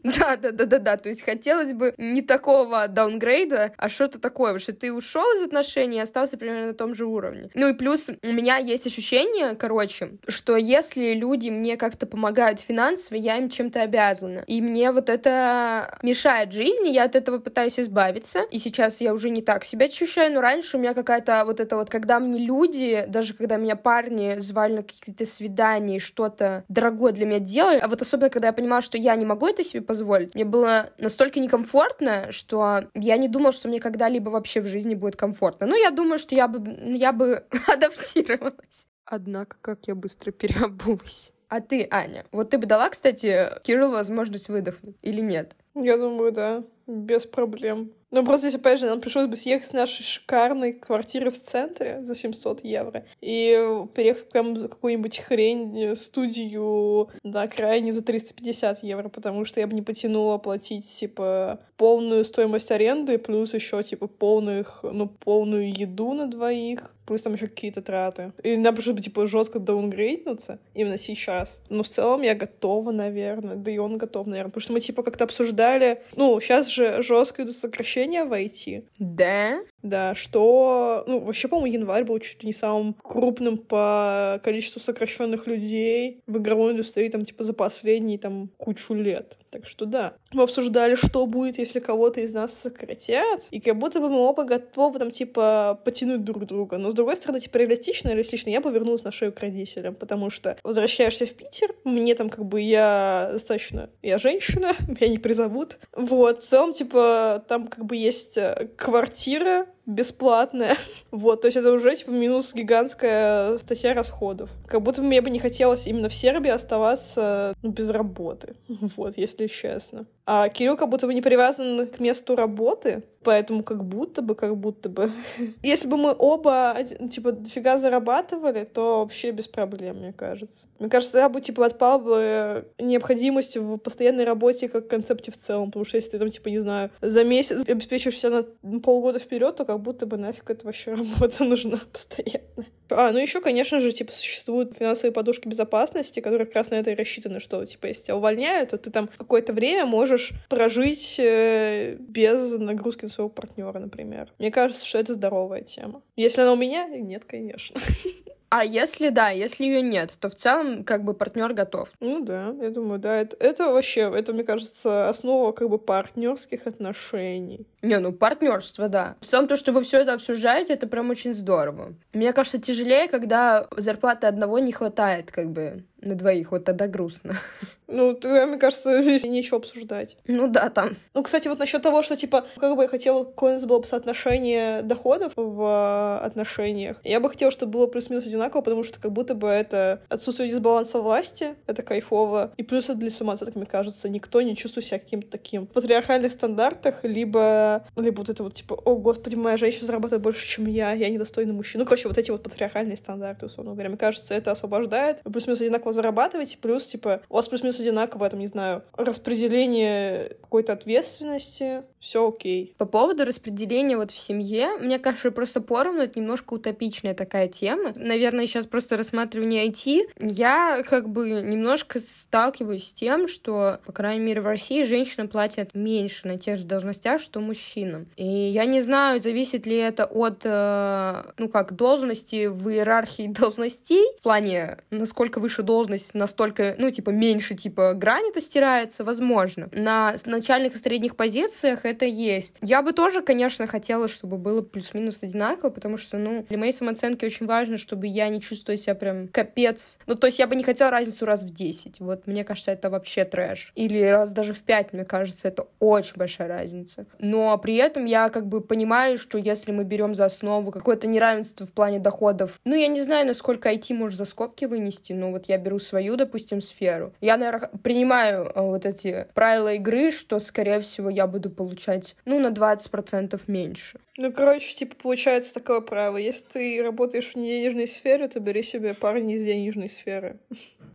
Да, 0.03 0.37
да, 0.37 0.51
да, 0.51 0.65
да, 0.65 0.79
да. 0.79 0.97
То 0.97 1.09
есть 1.09 1.23
хотелось 1.23 1.73
бы 1.73 1.93
не 1.97 2.21
такого 2.21 2.87
даунгрейда, 2.87 3.73
а 3.77 3.89
что-то 3.89 4.19
такое, 4.19 4.57
что 4.59 4.73
ты 4.73 4.91
ушел 4.91 5.25
из 5.37 5.43
отношений 5.43 5.97
и 5.97 6.01
остался 6.01 6.37
примерно 6.37 6.67
на 6.67 6.73
том 6.73 6.95
же 6.95 7.05
уровне. 7.05 7.49
Ну 7.53 7.69
и 7.69 7.73
плюс 7.73 8.09
у 8.09 8.31
меня 8.31 8.57
есть 8.57 8.87
ощущение, 8.87 9.55
короче, 9.55 10.11
что 10.27 10.55
если 10.57 11.13
люди 11.13 11.49
мне 11.49 11.77
как-то 11.77 12.05
помогают 12.05 12.59
финансово, 12.59 13.17
я 13.17 13.37
им 13.37 13.49
чем-то 13.49 13.81
обязана. 13.81 14.43
И 14.47 14.61
мне 14.61 14.91
вот 14.91 15.09
это 15.09 15.97
мешает 16.01 16.51
жизни, 16.51 16.84
я 16.91 17.05
от 17.05 17.15
этого 17.15 17.39
пытаюсь 17.39 17.79
избавиться, 17.79 18.41
и 18.51 18.59
сейчас 18.59 19.01
я 19.01 19.13
уже 19.13 19.29
не 19.29 19.41
так 19.41 19.63
себя 19.63 19.85
ощущаю, 19.85 20.33
но 20.33 20.41
раньше 20.41 20.77
у 20.77 20.79
меня 20.79 20.93
какая-то 20.93 21.43
вот 21.45 21.59
это 21.59 21.75
вот, 21.75 21.89
когда 21.89 22.19
мне 22.19 22.39
люди, 22.39 23.05
даже 23.07 23.33
когда 23.33 23.57
меня 23.57 23.75
парни 23.75 24.39
звали 24.39 24.77
на 24.77 24.83
какие-то 24.83 25.25
свидания, 25.25 25.99
что-то 25.99 26.63
дорогое 26.69 27.11
для 27.11 27.25
меня 27.25 27.39
делали, 27.39 27.79
а 27.79 27.87
вот 27.87 28.01
особенно, 28.01 28.29
когда 28.29 28.47
я 28.47 28.53
понимала, 28.53 28.81
что 28.81 28.97
я 28.97 29.15
не 29.15 29.25
могу 29.25 29.47
это 29.47 29.63
себе 29.63 29.81
позволить, 29.81 30.35
мне 30.35 30.45
было 30.45 30.89
настолько 30.97 31.39
некомфортно, 31.39 32.31
что 32.31 32.85
я 32.93 33.17
не 33.17 33.27
думала, 33.27 33.51
что 33.51 33.67
мне 33.67 33.79
когда-либо 33.79 34.29
вообще 34.29 34.61
в 34.61 34.67
жизни 34.67 34.95
будет 34.95 35.15
комфортно. 35.15 35.67
Ну, 35.67 35.75
я 35.75 35.91
думаю, 35.91 36.19
что 36.19 36.35
я 36.35 36.47
бы, 36.47 36.95
я 36.95 37.11
бы 37.11 37.45
адаптировалась. 37.67 38.87
Однако, 39.05 39.57
как 39.61 39.87
я 39.87 39.95
быстро 39.95 40.31
переобулась. 40.31 41.31
А 41.47 41.61
ты, 41.61 41.87
Аня, 41.91 42.25
вот 42.31 42.49
ты 42.49 42.57
бы 42.57 42.65
дала, 42.65 42.89
кстати, 42.89 43.49
Кириллу 43.63 43.91
возможность 43.91 44.49
выдохнуть 44.49 44.97
или 45.03 45.21
нет? 45.21 45.55
Я 45.75 45.97
думаю, 45.97 46.31
да, 46.31 46.63
без 46.87 47.25
проблем. 47.25 47.91
Ну, 48.11 48.23
просто 48.23 48.47
здесь, 48.47 48.61
опять 48.61 48.79
же, 48.79 48.85
нам 48.85 49.01
пришлось 49.01 49.27
бы 49.27 49.35
съехать 49.35 49.67
с 49.67 49.73
нашей 49.73 50.03
шикарной 50.03 50.71
квартиры 50.71 51.31
в 51.31 51.41
центре 51.41 52.01
за 52.01 52.15
700 52.15 52.63
евро 52.63 53.05
и 53.19 53.51
переехать 53.93 54.29
в 54.33 54.67
какую-нибудь 54.69 55.17
хрень, 55.19 55.77
э, 55.77 55.95
студию 55.95 57.09
на 57.23 57.47
крайне 57.47 57.91
за 57.91 58.01
350 58.03 58.83
евро, 58.83 59.09
потому 59.09 59.43
что 59.43 59.59
я 59.59 59.67
бы 59.67 59.73
не 59.73 59.81
потянула 59.81 60.37
платить, 60.37 60.87
типа, 60.87 61.59
полную 61.75 62.23
стоимость 62.23 62.71
аренды, 62.71 63.17
плюс 63.17 63.53
еще, 63.53 63.83
типа, 63.83 64.07
полных, 64.07 64.79
ну, 64.83 65.07
полную 65.07 65.77
еду 65.77 66.13
на 66.13 66.27
двоих, 66.27 66.94
плюс 67.05 67.21
там 67.21 67.33
еще 67.33 67.47
какие-то 67.47 67.81
траты. 67.81 68.33
И 68.43 68.57
нам 68.57 68.75
пришлось 68.75 68.95
бы, 68.95 69.01
типа, 69.01 69.27
жестко 69.27 69.59
даунгрейднуться 69.59 70.59
именно 70.73 70.97
сейчас. 70.97 71.61
Но 71.69 71.83
в 71.83 71.87
целом 71.87 72.21
я 72.21 72.35
готова, 72.35 72.91
наверное, 72.91 73.55
да 73.55 73.71
и 73.71 73.77
он 73.77 73.97
готов, 73.97 74.27
наверное, 74.27 74.49
потому 74.49 74.61
что 74.61 74.73
мы, 74.73 74.79
типа, 74.79 75.03
как-то 75.03 75.23
обсуждали, 75.23 76.01
ну, 76.15 76.39
сейчас 76.39 76.67
же 76.67 77.01
жестко 77.01 77.43
идут 77.43 77.57
сокращения 77.57 78.25
в 78.25 78.33
IT. 78.33 78.85
Да? 78.99 79.59
Да, 79.85 80.15
что, 80.15 81.03
ну, 81.05 81.19
вообще, 81.19 81.47
по-моему, 81.47 81.77
январь 81.77 82.05
был 82.05 82.17
чуть 82.17 82.41
ли 82.41 82.47
не 82.47 82.53
самым 82.53 82.95
крупным 82.95 83.59
по 83.59 84.41
количеству 84.43 84.81
сокращенных 84.81 85.45
людей 85.45 86.23
в 86.25 86.39
игровой 86.39 86.73
индустрии, 86.73 87.07
там, 87.07 87.23
типа, 87.23 87.43
за 87.43 87.53
последние, 87.53 88.17
там, 88.17 88.49
кучу 88.57 88.95
лет. 88.95 89.37
Так 89.51 89.67
что 89.67 89.85
да. 89.85 90.15
Мы 90.33 90.41
обсуждали, 90.41 90.95
что 90.95 91.27
будет, 91.27 91.59
если 91.59 91.79
кого-то 91.79 92.19
из 92.19 92.33
нас 92.33 92.57
сократят, 92.57 93.43
и 93.51 93.59
как 93.59 93.77
будто 93.77 93.99
бы 93.99 94.09
мы 94.09 94.21
оба 94.21 94.43
готовы, 94.43 94.97
там, 94.97 95.11
типа, 95.11 95.79
потянуть 95.85 96.23
друг 96.23 96.47
друга. 96.47 96.79
Но, 96.79 96.89
с 96.89 96.95
другой 96.95 97.15
стороны, 97.15 97.39
типа, 97.39 97.57
реалистично, 97.57 98.09
реалистично, 98.09 98.49
я 98.49 98.61
повернулась 98.61 99.03
на 99.03 99.11
шею 99.11 99.33
к 99.33 99.39
родителям, 99.39 99.93
потому 99.93 100.31
что 100.31 100.57
возвращаешься 100.63 101.27
в 101.27 101.31
Питер, 101.31 101.69
мне 101.83 102.15
там, 102.15 102.31
как 102.31 102.43
бы, 102.43 102.59
я 102.59 103.29
достаточно, 103.33 103.91
я 104.01 104.17
женщина, 104.17 104.73
меня 104.87 105.09
не 105.09 105.19
призовут. 105.19 105.77
Вот, 105.95 106.41
в 106.41 106.47
целом, 106.47 106.73
типа, 106.73 107.45
там, 107.47 107.67
как 107.67 107.85
бы, 107.85 107.95
есть 107.95 108.35
э, 108.39 108.67
квартира, 108.75 109.67
бесплатная. 109.85 110.77
Вот, 111.11 111.41
то 111.41 111.47
есть 111.47 111.57
это 111.57 111.71
уже, 111.71 111.95
типа, 111.95 112.09
минус 112.09 112.53
гигантская 112.53 113.57
статья 113.59 113.93
расходов. 113.93 114.49
Как 114.67 114.81
будто 114.81 115.01
мне 115.01 115.21
бы 115.21 115.29
не 115.29 115.39
хотелось 115.39 115.87
именно 115.87 116.09
в 116.09 116.13
Сербии 116.13 116.49
оставаться 116.49 117.53
ну, 117.61 117.69
без 117.69 117.89
работы. 117.89 118.55
Вот, 118.97 119.17
если 119.17 119.47
честно. 119.47 120.05
А 120.25 120.49
Кирилл 120.49 120.75
как 120.75 120.89
будто 120.89 121.07
бы 121.07 121.13
не 121.13 121.21
привязан 121.21 121.87
к 121.87 121.99
месту 121.99 122.35
работы, 122.35 123.03
поэтому 123.25 123.63
как 123.63 123.83
будто 123.83 124.21
бы, 124.21 124.35
как 124.35 124.55
будто 124.55 124.87
бы. 124.87 125.11
Если 125.63 125.87
бы 125.87 125.97
мы 125.97 126.15
оба, 126.17 126.77
типа, 127.09 127.31
дофига 127.33 127.77
зарабатывали, 127.77 128.63
то 128.63 128.99
вообще 128.99 129.31
без 129.31 129.47
проблем, 129.47 129.97
мне 129.97 130.13
кажется. 130.13 130.67
Мне 130.79 130.89
кажется, 130.89 131.17
я 131.17 131.27
бы, 131.27 131.41
типа, 131.41 131.65
отпал 131.65 131.99
бы 131.99 132.65
необходимость 132.79 133.57
в 133.57 133.77
постоянной 133.77 134.23
работе 134.23 134.69
как 134.69 134.87
концепте 134.87 135.31
в 135.31 135.37
целом, 135.37 135.67
потому 135.67 135.83
что 135.83 135.97
если 135.97 136.11
ты 136.11 136.19
там, 136.19 136.29
типа, 136.29 136.49
не 136.49 136.59
знаю, 136.59 136.91
за 137.01 137.23
месяц 137.23 137.67
обеспечиваешь 137.67 138.19
себя 138.19 138.45
на 138.61 138.79
полгода 138.79 139.19
вперед, 139.19 139.55
то 139.55 139.65
как 139.65 139.81
будто 139.81 140.05
бы 140.05 140.17
нафиг 140.17 140.49
это 140.49 140.65
вообще 140.65 140.93
работа 140.93 141.43
нужна 141.43 141.81
постоянно. 141.91 142.65
А, 142.89 143.11
ну 143.11 143.19
еще, 143.19 143.41
конечно 143.41 143.79
же, 143.79 143.91
типа, 143.91 144.11
существуют 144.11 144.75
финансовые 144.77 145.13
подушки 145.13 145.47
безопасности, 145.47 146.19
которые 146.19 146.45
как 146.45 146.55
раз 146.55 146.71
на 146.71 146.75
это 146.75 146.91
и 146.91 146.95
рассчитаны, 146.95 147.39
что, 147.39 147.65
типа, 147.65 147.87
если 147.87 148.03
тебя 148.03 148.17
увольняют, 148.17 148.71
то 148.71 148.77
ты 148.77 148.91
там 148.91 149.09
какое-то 149.17 149.53
время 149.53 149.85
можешь 149.85 150.31
прожить 150.49 151.15
э, 151.19 151.95
без 151.99 152.53
нагрузки 152.53 153.05
на 153.05 153.09
своего 153.09 153.29
партнера, 153.29 153.79
например. 153.79 154.31
Мне 154.39 154.51
кажется, 154.51 154.85
что 154.85 154.99
это 154.99 155.13
здоровая 155.13 155.61
тема. 155.61 156.01
Если 156.15 156.41
она 156.41 156.53
у 156.53 156.57
меня, 156.57 156.87
нет, 156.87 157.25
конечно. 157.25 157.79
А 158.57 158.63
если 158.63 159.09
да, 159.09 159.31
если 159.31 159.65
ее 159.65 159.81
нет, 159.81 160.15
то 160.17 160.29
в 160.29 160.35
целом 160.35 160.85
как 160.85 161.03
бы 161.03 161.13
партнер 161.13 161.53
готов. 161.53 161.89
Ну 161.99 162.23
да, 162.23 162.55
я 162.61 162.69
думаю, 162.69 162.99
да. 162.99 163.17
Это, 163.17 163.35
это 163.37 163.69
вообще, 163.69 164.09
это, 164.15 164.31
мне 164.31 164.45
кажется, 164.45 165.09
основа 165.09 165.51
как 165.51 165.69
бы 165.69 165.77
партнерских 165.77 166.65
отношений. 166.65 167.67
Не, 167.81 167.99
ну 167.99 168.13
партнерство, 168.13 168.87
да. 168.87 169.17
В 169.19 169.25
целом 169.25 169.49
то, 169.49 169.57
что 169.57 169.73
вы 169.73 169.83
все 169.83 169.99
это 169.99 170.13
обсуждаете, 170.13 170.71
это 170.71 170.87
прям 170.87 171.09
очень 171.09 171.33
здорово. 171.33 171.95
Мне 172.13 172.31
кажется, 172.31 172.61
тяжелее, 172.61 173.09
когда 173.09 173.67
зарплаты 173.75 174.27
одного 174.27 174.59
не 174.59 174.71
хватает, 174.71 175.33
как 175.33 175.51
бы 175.51 175.83
на 176.05 176.15
двоих, 176.15 176.51
вот 176.51 176.63
тогда 176.65 176.87
грустно. 176.87 177.33
Ну, 177.87 178.15
тогда, 178.15 178.47
мне 178.47 178.57
кажется, 178.57 178.99
здесь 179.01 179.23
нечего 179.23 179.57
обсуждать. 179.57 180.17
Ну 180.27 180.47
да, 180.47 180.69
там. 180.69 180.95
Ну, 181.13 181.21
кстати, 181.21 181.47
вот 181.47 181.59
насчет 181.59 181.83
того, 181.83 182.01
что, 182.01 182.15
типа, 182.15 182.45
как 182.57 182.75
бы 182.75 182.81
я 182.81 182.87
хотела, 182.87 183.23
какое 183.23 183.51
у 183.51 183.53
нас 183.53 183.65
было 183.65 183.77
бы 183.77 183.85
соотношение 183.85 184.81
доходов 184.81 185.33
в 185.35 186.19
отношениях, 186.19 186.99
я 187.03 187.19
бы 187.19 187.29
хотела, 187.29 187.51
чтобы 187.51 187.73
было 187.73 187.87
плюс-минус 187.87 188.25
одинаково, 188.25 188.61
потому 188.61 188.83
что 188.83 188.99
как 188.99 189.11
будто 189.11 189.35
бы 189.35 189.47
это 189.47 190.01
отсутствие 190.09 190.49
дисбаланса 190.49 190.99
власти, 190.99 191.55
это 191.67 191.83
кайфово, 191.83 192.53
и 192.57 192.63
плюс 192.63 192.85
это 192.85 192.97
для 192.97 193.11
самооценки, 193.11 193.55
мне 193.57 193.67
кажется, 193.67 194.09
никто 194.09 194.41
не 194.41 194.55
чувствует 194.55 194.85
себя 194.85 194.99
каким-то 194.99 195.29
таким 195.29 195.67
в 195.67 195.69
патриархальных 195.69 196.31
стандартах, 196.31 197.03
либо, 197.03 197.85
либо 197.95 198.17
вот 198.17 198.29
это 198.29 198.43
вот, 198.43 198.55
типа, 198.55 198.73
о, 198.73 198.95
господи, 198.95 199.35
моя 199.35 199.57
женщина 199.57 199.85
зарабатывает 199.85 200.23
больше, 200.23 200.47
чем 200.47 200.65
я, 200.65 200.93
я 200.93 201.09
недостойный 201.09 201.53
мужчина. 201.53 201.83
Ну, 201.83 201.85
короче, 201.87 202.07
вот 202.07 202.17
эти 202.17 202.31
вот 202.31 202.41
патриархальные 202.43 202.97
стандарты, 202.97 203.45
условно 203.45 203.73
говоря. 203.73 203.89
Мне 203.89 203.97
кажется, 203.97 204.33
это 204.33 204.51
освобождает. 204.51 205.21
Плюс-минус 205.23 205.61
одинаково 205.61 205.93
зарабатываете, 205.95 206.57
плюс, 206.57 206.85
типа, 206.85 207.21
у 207.29 207.35
вас 207.35 207.47
плюс-минус 207.47 207.79
одинаково, 207.79 208.29
там, 208.29 208.39
не 208.39 208.47
знаю, 208.47 208.83
распределение 208.93 210.37
какой-то 210.41 210.73
ответственности, 210.73 211.83
все 212.05 212.27
окей. 212.27 212.75
По 212.77 212.85
поводу 212.85 213.25
распределения 213.25 213.97
вот 213.97 214.11
в 214.11 214.17
семье, 214.17 214.77
мне 214.79 214.99
кажется, 214.99 215.31
просто 215.31 215.59
поровну 215.59 216.03
это 216.03 216.19
немножко 216.19 216.53
утопичная 216.53 217.15
такая 217.15 217.47
тема. 217.47 217.93
Наверное, 217.95 218.45
сейчас 218.45 218.67
просто 218.67 218.95
рассматривание 218.95 219.67
IT. 219.67 220.11
Я 220.19 220.83
как 220.87 221.09
бы 221.09 221.41
немножко 221.41 221.99
сталкиваюсь 221.99 222.89
с 222.89 222.93
тем, 222.93 223.27
что, 223.27 223.79
по 223.87 223.91
крайней 223.91 224.23
мере, 224.23 224.41
в 224.41 224.45
России 224.45 224.83
женщины 224.83 225.27
платят 225.27 225.73
меньше 225.73 226.27
на 226.27 226.37
тех 226.37 226.59
же 226.59 226.65
должностях, 226.65 227.19
что 227.19 227.39
мужчинам. 227.39 228.05
И 228.17 228.23
я 228.23 228.65
не 228.65 228.83
знаю, 228.83 229.19
зависит 229.19 229.65
ли 229.65 229.77
это 229.77 230.05
от, 230.05 230.41
э, 230.43 231.23
ну 231.39 231.49
как, 231.49 231.73
должности 231.75 232.45
в 232.45 232.69
иерархии 232.69 233.27
должностей, 233.39 234.05
в 234.19 234.21
плане, 234.21 234.77
насколько 234.91 235.39
выше 235.39 235.63
должность, 235.63 236.13
настолько, 236.13 236.75
ну, 236.77 236.91
типа, 236.91 237.09
меньше, 237.09 237.55
типа, 237.55 237.93
грань 237.95 238.29
это 238.29 238.41
стирается, 238.41 239.03
возможно. 239.03 239.69
На 239.71 240.15
начальных 240.25 240.75
и 240.75 240.77
средних 240.77 241.15
позициях 241.15 241.83
это 241.83 241.94
есть. 242.03 242.55
Я 242.61 242.81
бы 242.81 242.91
тоже, 242.91 243.21
конечно, 243.21 243.65
хотела, 243.67 244.09
чтобы 244.09 244.37
было 244.37 244.61
плюс-минус 244.61 245.19
одинаково, 245.21 245.69
потому 245.69 245.95
что, 245.95 246.17
ну, 246.17 246.45
для 246.49 246.57
моей 246.57 246.73
самооценки 246.73 247.23
очень 247.23 247.45
важно, 247.45 247.77
чтобы 247.77 248.07
я 248.07 248.27
не 248.27 248.41
чувствовала 248.41 248.77
себя 248.77 248.95
прям 248.95 249.29
капец. 249.29 249.97
Ну, 250.07 250.15
то 250.15 250.27
есть 250.27 250.39
я 250.39 250.47
бы 250.47 250.55
не 250.55 250.63
хотела 250.63 250.91
разницу 250.91 251.25
раз 251.25 251.43
в 251.43 251.53
10. 251.53 251.99
Вот, 251.99 252.27
мне 252.27 252.43
кажется, 252.43 252.71
это 252.71 252.89
вообще 252.89 253.23
трэш. 253.23 253.71
Или 253.75 254.01
раз 254.03 254.33
даже 254.33 254.53
в 254.53 254.61
5, 254.61 254.93
мне 254.93 255.05
кажется, 255.05 255.47
это 255.47 255.67
очень 255.79 256.15
большая 256.15 256.47
разница. 256.47 257.05
Но 257.19 257.57
при 257.57 257.75
этом 257.75 258.05
я 258.05 258.29
как 258.29 258.47
бы 258.47 258.61
понимаю, 258.61 259.17
что 259.17 259.37
если 259.37 259.71
мы 259.71 259.83
берем 259.83 260.15
за 260.15 260.25
основу 260.25 260.71
какое-то 260.71 261.07
неравенство 261.07 261.65
в 261.65 261.71
плане 261.71 261.99
доходов, 261.99 262.59
ну, 262.65 262.75
я 262.75 262.87
не 262.87 263.01
знаю, 263.01 263.27
насколько 263.27 263.71
IT 263.71 263.93
может 263.93 264.17
за 264.17 264.25
скобки 264.25 264.65
вынести, 264.65 265.13
но 265.13 265.31
вот 265.31 265.45
я 265.47 265.57
беру 265.57 265.79
свою, 265.79 266.15
допустим, 266.15 266.61
сферу. 266.61 267.13
Я, 267.21 267.37
наверное, 267.37 267.69
принимаю 267.83 268.43
э, 268.43 268.61
вот 268.61 268.85
эти 268.85 269.27
правила 269.33 269.73
игры, 269.73 270.11
что, 270.11 270.39
скорее 270.39 270.79
всего, 270.79 271.09
я 271.09 271.27
буду 271.27 271.49
получать, 271.49 271.84
ну, 272.25 272.39
на 272.39 272.51
20% 272.51 273.41
меньше. 273.47 273.99
Ну, 274.17 274.31
короче, 274.31 274.73
типа, 274.73 274.95
получается 274.95 275.53
такое 275.53 275.81
правило. 275.81 276.15
Если 276.15 276.45
ты 276.45 276.81
работаешь 276.81 277.33
в 277.33 277.35
неденежной 277.35 277.85
сфере, 277.85 278.29
то 278.29 278.39
бери 278.39 278.63
себе 278.63 278.93
парня 278.93 279.35
из 279.35 279.43
денежной 279.43 279.89
сферы. 279.89 280.39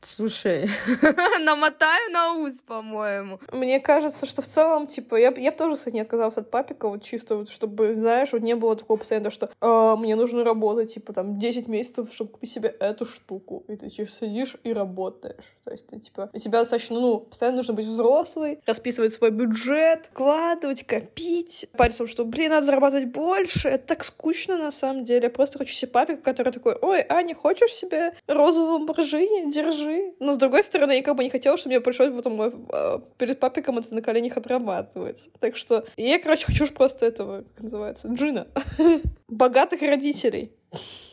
Слушай, 0.02 0.70
намотаю 1.44 2.10
на 2.12 2.34
ус, 2.38 2.62
по-моему. 2.62 3.38
Мне 3.52 3.78
кажется, 3.80 4.24
что 4.24 4.40
в 4.40 4.46
целом, 4.46 4.86
типа, 4.86 5.16
я, 5.16 5.34
я 5.36 5.50
бы 5.50 5.56
тоже, 5.58 5.76
кстати, 5.76 5.94
не 5.94 6.00
отказалась 6.00 6.38
от 6.38 6.50
папика, 6.50 6.88
вот 6.88 7.02
чисто 7.02 7.36
вот, 7.36 7.50
чтобы, 7.50 7.92
знаешь, 7.92 8.32
вот 8.32 8.40
не 8.40 8.56
было 8.56 8.76
такого 8.76 8.96
постоянно, 8.96 9.30
что 9.30 9.50
э, 9.60 9.96
мне 9.98 10.16
нужно 10.16 10.42
работать, 10.42 10.94
типа, 10.94 11.12
там, 11.12 11.38
10 11.38 11.68
месяцев, 11.68 12.10
чтобы 12.14 12.30
купить 12.30 12.50
себе 12.50 12.70
эту 12.80 13.04
штуку. 13.04 13.64
И 13.68 13.76
ты 13.76 13.90
типа, 13.90 14.08
сидишь 14.08 14.56
и 14.64 14.72
работаешь. 14.72 15.44
То 15.64 15.72
есть 15.72 15.86
ты, 15.88 15.98
типа, 15.98 16.30
у 16.32 16.38
тебя 16.38 16.60
достаточно, 16.60 16.98
ну, 16.98 17.20
постоянно 17.20 17.58
нужно 17.58 17.74
быть 17.74 17.86
взрослый, 17.86 18.60
расписывать 18.64 19.12
свой 19.12 19.30
бюджет, 19.30 20.06
вкладывать, 20.06 20.84
копить, 20.84 21.68
пальцем, 21.76 22.06
что, 22.06 22.24
блин, 22.24 22.50
надо 22.50 22.64
зарабатывать 22.64 23.09
больше. 23.12 23.68
Это 23.68 23.86
так 23.86 24.04
скучно, 24.04 24.58
на 24.58 24.70
самом 24.70 25.04
деле. 25.04 25.24
Я 25.24 25.30
просто 25.30 25.58
хочу 25.58 25.74
себе 25.74 25.90
папика, 25.90 26.22
который 26.22 26.52
такой, 26.52 26.74
ой, 26.80 27.04
Аня, 27.08 27.34
хочешь 27.34 27.72
себе 27.72 28.14
розовую 28.26 28.72
ламборджини? 28.72 29.50
Держи. 29.52 30.14
Но, 30.20 30.32
с 30.32 30.38
другой 30.38 30.64
стороны, 30.64 30.92
я 30.92 31.02
как 31.02 31.16
бы 31.16 31.24
не 31.24 31.30
хотела, 31.30 31.56
чтобы 31.56 31.74
мне 31.74 31.80
пришлось 31.80 32.14
потом 32.14 32.40
э, 32.42 32.98
перед 33.18 33.40
папиком 33.40 33.78
это 33.78 33.94
на 33.94 34.02
коленях 34.02 34.36
отрабатывать. 34.36 35.24
Так 35.40 35.56
что 35.56 35.84
я, 35.96 36.18
короче, 36.18 36.46
хочу 36.46 36.66
просто 36.68 37.06
этого, 37.06 37.42
как 37.54 37.62
называется, 37.62 38.08
джина. 38.08 38.46
Богатых 39.28 39.82
родителей. 39.82 40.52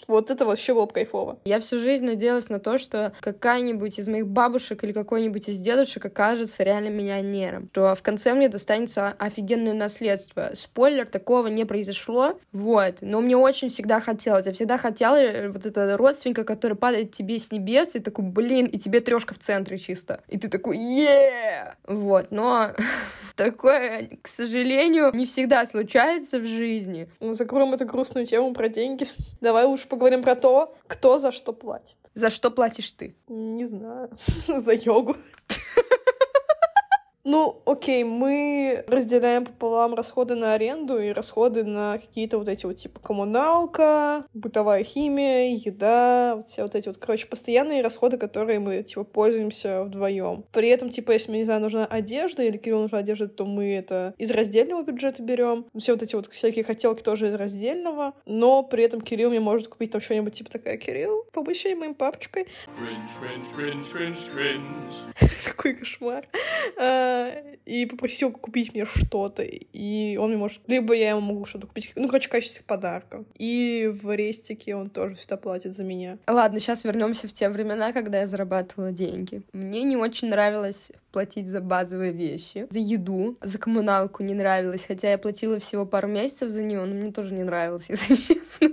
Вот 0.07 0.31
это 0.31 0.45
вообще 0.45 0.73
было 0.73 0.85
бы 0.85 0.93
кайфово. 0.93 1.39
Я 1.43 1.59
всю 1.59 1.79
жизнь 1.79 2.05
надеялась 2.05 2.49
на 2.49 2.59
то, 2.59 2.77
что 2.77 3.13
какая-нибудь 3.19 3.99
из 3.99 4.07
моих 4.07 4.27
бабушек 4.27 4.83
или 4.83 4.93
какой-нибудь 4.93 5.49
из 5.49 5.59
дедушек 5.59 6.05
окажется 6.05 6.63
реально 6.63 6.89
миллионером. 6.89 7.69
Что 7.71 7.93
в 7.93 8.01
конце 8.01 8.33
мне 8.33 8.47
достанется 8.47 9.13
офигенное 9.19 9.73
наследство. 9.73 10.51
Спойлер, 10.53 11.05
такого 11.05 11.47
не 11.47 11.65
произошло. 11.65 12.39
Вот. 12.53 12.95
Но 13.01 13.19
мне 13.21 13.35
очень 13.35 13.69
всегда 13.69 13.99
хотелось. 13.99 14.45
Я 14.45 14.53
всегда 14.53 14.77
хотела 14.77 15.17
э, 15.17 15.49
вот 15.49 15.65
это 15.65 15.97
родственника, 15.97 16.45
который 16.45 16.77
падает 16.77 17.11
тебе 17.11 17.37
с 17.37 17.51
небес, 17.51 17.95
и 17.95 17.99
такой, 17.99 18.25
блин, 18.25 18.67
и 18.67 18.77
тебе 18.77 19.01
трешка 19.01 19.33
в 19.33 19.39
центре 19.39 19.77
чисто. 19.77 20.21
И 20.29 20.37
ты 20.37 20.47
такой, 20.47 20.77
е 20.77 21.75
Вот. 21.85 22.27
Но 22.31 22.71
такое, 23.35 24.09
к 24.21 24.27
сожалению, 24.27 25.11
не 25.13 25.25
всегда 25.25 25.65
случается 25.65 26.39
в 26.39 26.45
жизни. 26.45 27.09
Ну, 27.19 27.33
закроем 27.33 27.73
эту 27.73 27.85
грустную 27.85 28.25
тему 28.25 28.53
про 28.53 28.69
деньги. 28.69 29.09
Давай 29.47 29.65
уж 29.65 29.85
поговорим 29.85 30.23
про 30.23 30.35
то, 30.35 30.75
кто 30.87 31.19
за 31.19 31.31
что 31.31 31.53
платит. 31.53 31.97
За 32.13 32.29
что 32.29 32.51
платишь 32.51 32.91
ты? 32.91 33.15
Не 33.29 33.65
знаю. 33.65 34.09
За 34.47 34.73
йогу. 34.73 35.15
Ну, 37.29 37.61
окей, 37.65 38.05
мы 38.05 38.85
разделяем 38.87 39.45
пополам 39.45 39.95
расходы 39.95 40.35
на 40.35 40.53
аренду 40.53 40.97
и 40.97 41.09
расходы 41.09 41.65
на 41.65 41.97
какие-то 41.97 42.37
вот 42.37 42.47
эти 42.47 42.65
вот 42.65 42.77
типа 42.77 43.01
коммуналка, 43.01 44.25
бытовая 44.33 44.85
химия, 44.85 45.53
еда, 45.57 46.37
вот 46.37 46.47
все 46.47 46.61
вот 46.61 46.73
эти 46.73 46.87
вот, 46.87 46.99
короче, 46.99 47.27
постоянные 47.27 47.81
расходы, 47.81 48.17
которые 48.17 48.59
мы 48.59 48.81
типа 48.81 49.03
пользуемся 49.03 49.83
вдвоем. 49.83 50.45
При 50.53 50.69
этом, 50.69 50.89
типа, 50.89 51.11
если 51.11 51.31
мне, 51.31 51.39
не 51.39 51.43
знаю, 51.43 51.59
нужна 51.59 51.85
одежда 51.85 52.43
или 52.43 52.55
Кириллу 52.55 52.83
нужна 52.83 52.99
одежда, 52.99 53.27
то 53.27 53.45
мы 53.45 53.75
это 53.75 54.13
из 54.17 54.31
раздельного 54.31 54.83
бюджета 54.83 55.21
берем. 55.21 55.65
Все 55.77 55.91
вот 55.91 56.03
эти 56.03 56.15
вот 56.15 56.27
всякие 56.31 56.63
хотелки 56.63 57.03
тоже 57.03 57.27
из 57.27 57.33
раздельного, 57.33 58.13
но 58.25 58.63
при 58.63 58.85
этом 58.85 59.01
Кирилл 59.01 59.31
мне 59.31 59.41
может 59.41 59.67
купить 59.67 59.91
там 59.91 59.99
что-нибудь 59.99 60.33
типа 60.33 60.49
такая, 60.49 60.77
Кирилл, 60.77 61.25
побудь 61.33 61.61
моим 61.77 61.93
папочкой. 61.93 62.47
Какой 65.43 65.73
кошмар. 65.75 66.25
И 67.65 67.85
попросил 67.85 68.31
купить 68.31 68.73
мне 68.73 68.85
что-то, 68.85 69.43
и 69.43 70.17
он 70.17 70.29
мне 70.29 70.37
может... 70.37 70.61
Либо 70.67 70.93
я 70.93 71.09
ему 71.09 71.21
могу 71.21 71.45
что-то 71.45 71.67
купить, 71.67 71.91
ну, 71.95 72.07
короче, 72.07 72.29
качественных 72.29 72.65
подарков. 72.65 73.25
И 73.37 73.91
в 74.01 74.15
рестике 74.15 74.75
он 74.75 74.89
тоже 74.89 75.15
всегда 75.15 75.37
платит 75.37 75.75
за 75.75 75.83
меня. 75.83 76.17
Ладно, 76.27 76.59
сейчас 76.59 76.83
вернемся 76.83 77.27
в 77.27 77.33
те 77.33 77.49
времена, 77.49 77.91
когда 77.91 78.19
я 78.19 78.25
зарабатывала 78.25 78.91
деньги. 78.91 79.41
Мне 79.51 79.83
не 79.83 79.97
очень 79.97 80.29
нравилось 80.29 80.91
платить 81.17 81.47
за 81.47 81.61
базовые 81.61 82.11
вещи, 82.11 82.67
за 82.69 82.77
еду, 82.77 83.35
за 83.41 83.57
коммуналку 83.57 84.21
не 84.21 84.35
нравилось, 84.35 84.85
хотя 84.87 85.09
я 85.09 85.17
платила 85.17 85.59
всего 85.59 85.83
пару 85.83 86.07
месяцев 86.07 86.51
за 86.51 86.61
нее, 86.61 86.85
но 86.85 86.93
мне 86.93 87.11
тоже 87.11 87.33
не 87.33 87.41
нравилось, 87.41 87.85
если 87.89 88.13
честно. 88.13 88.69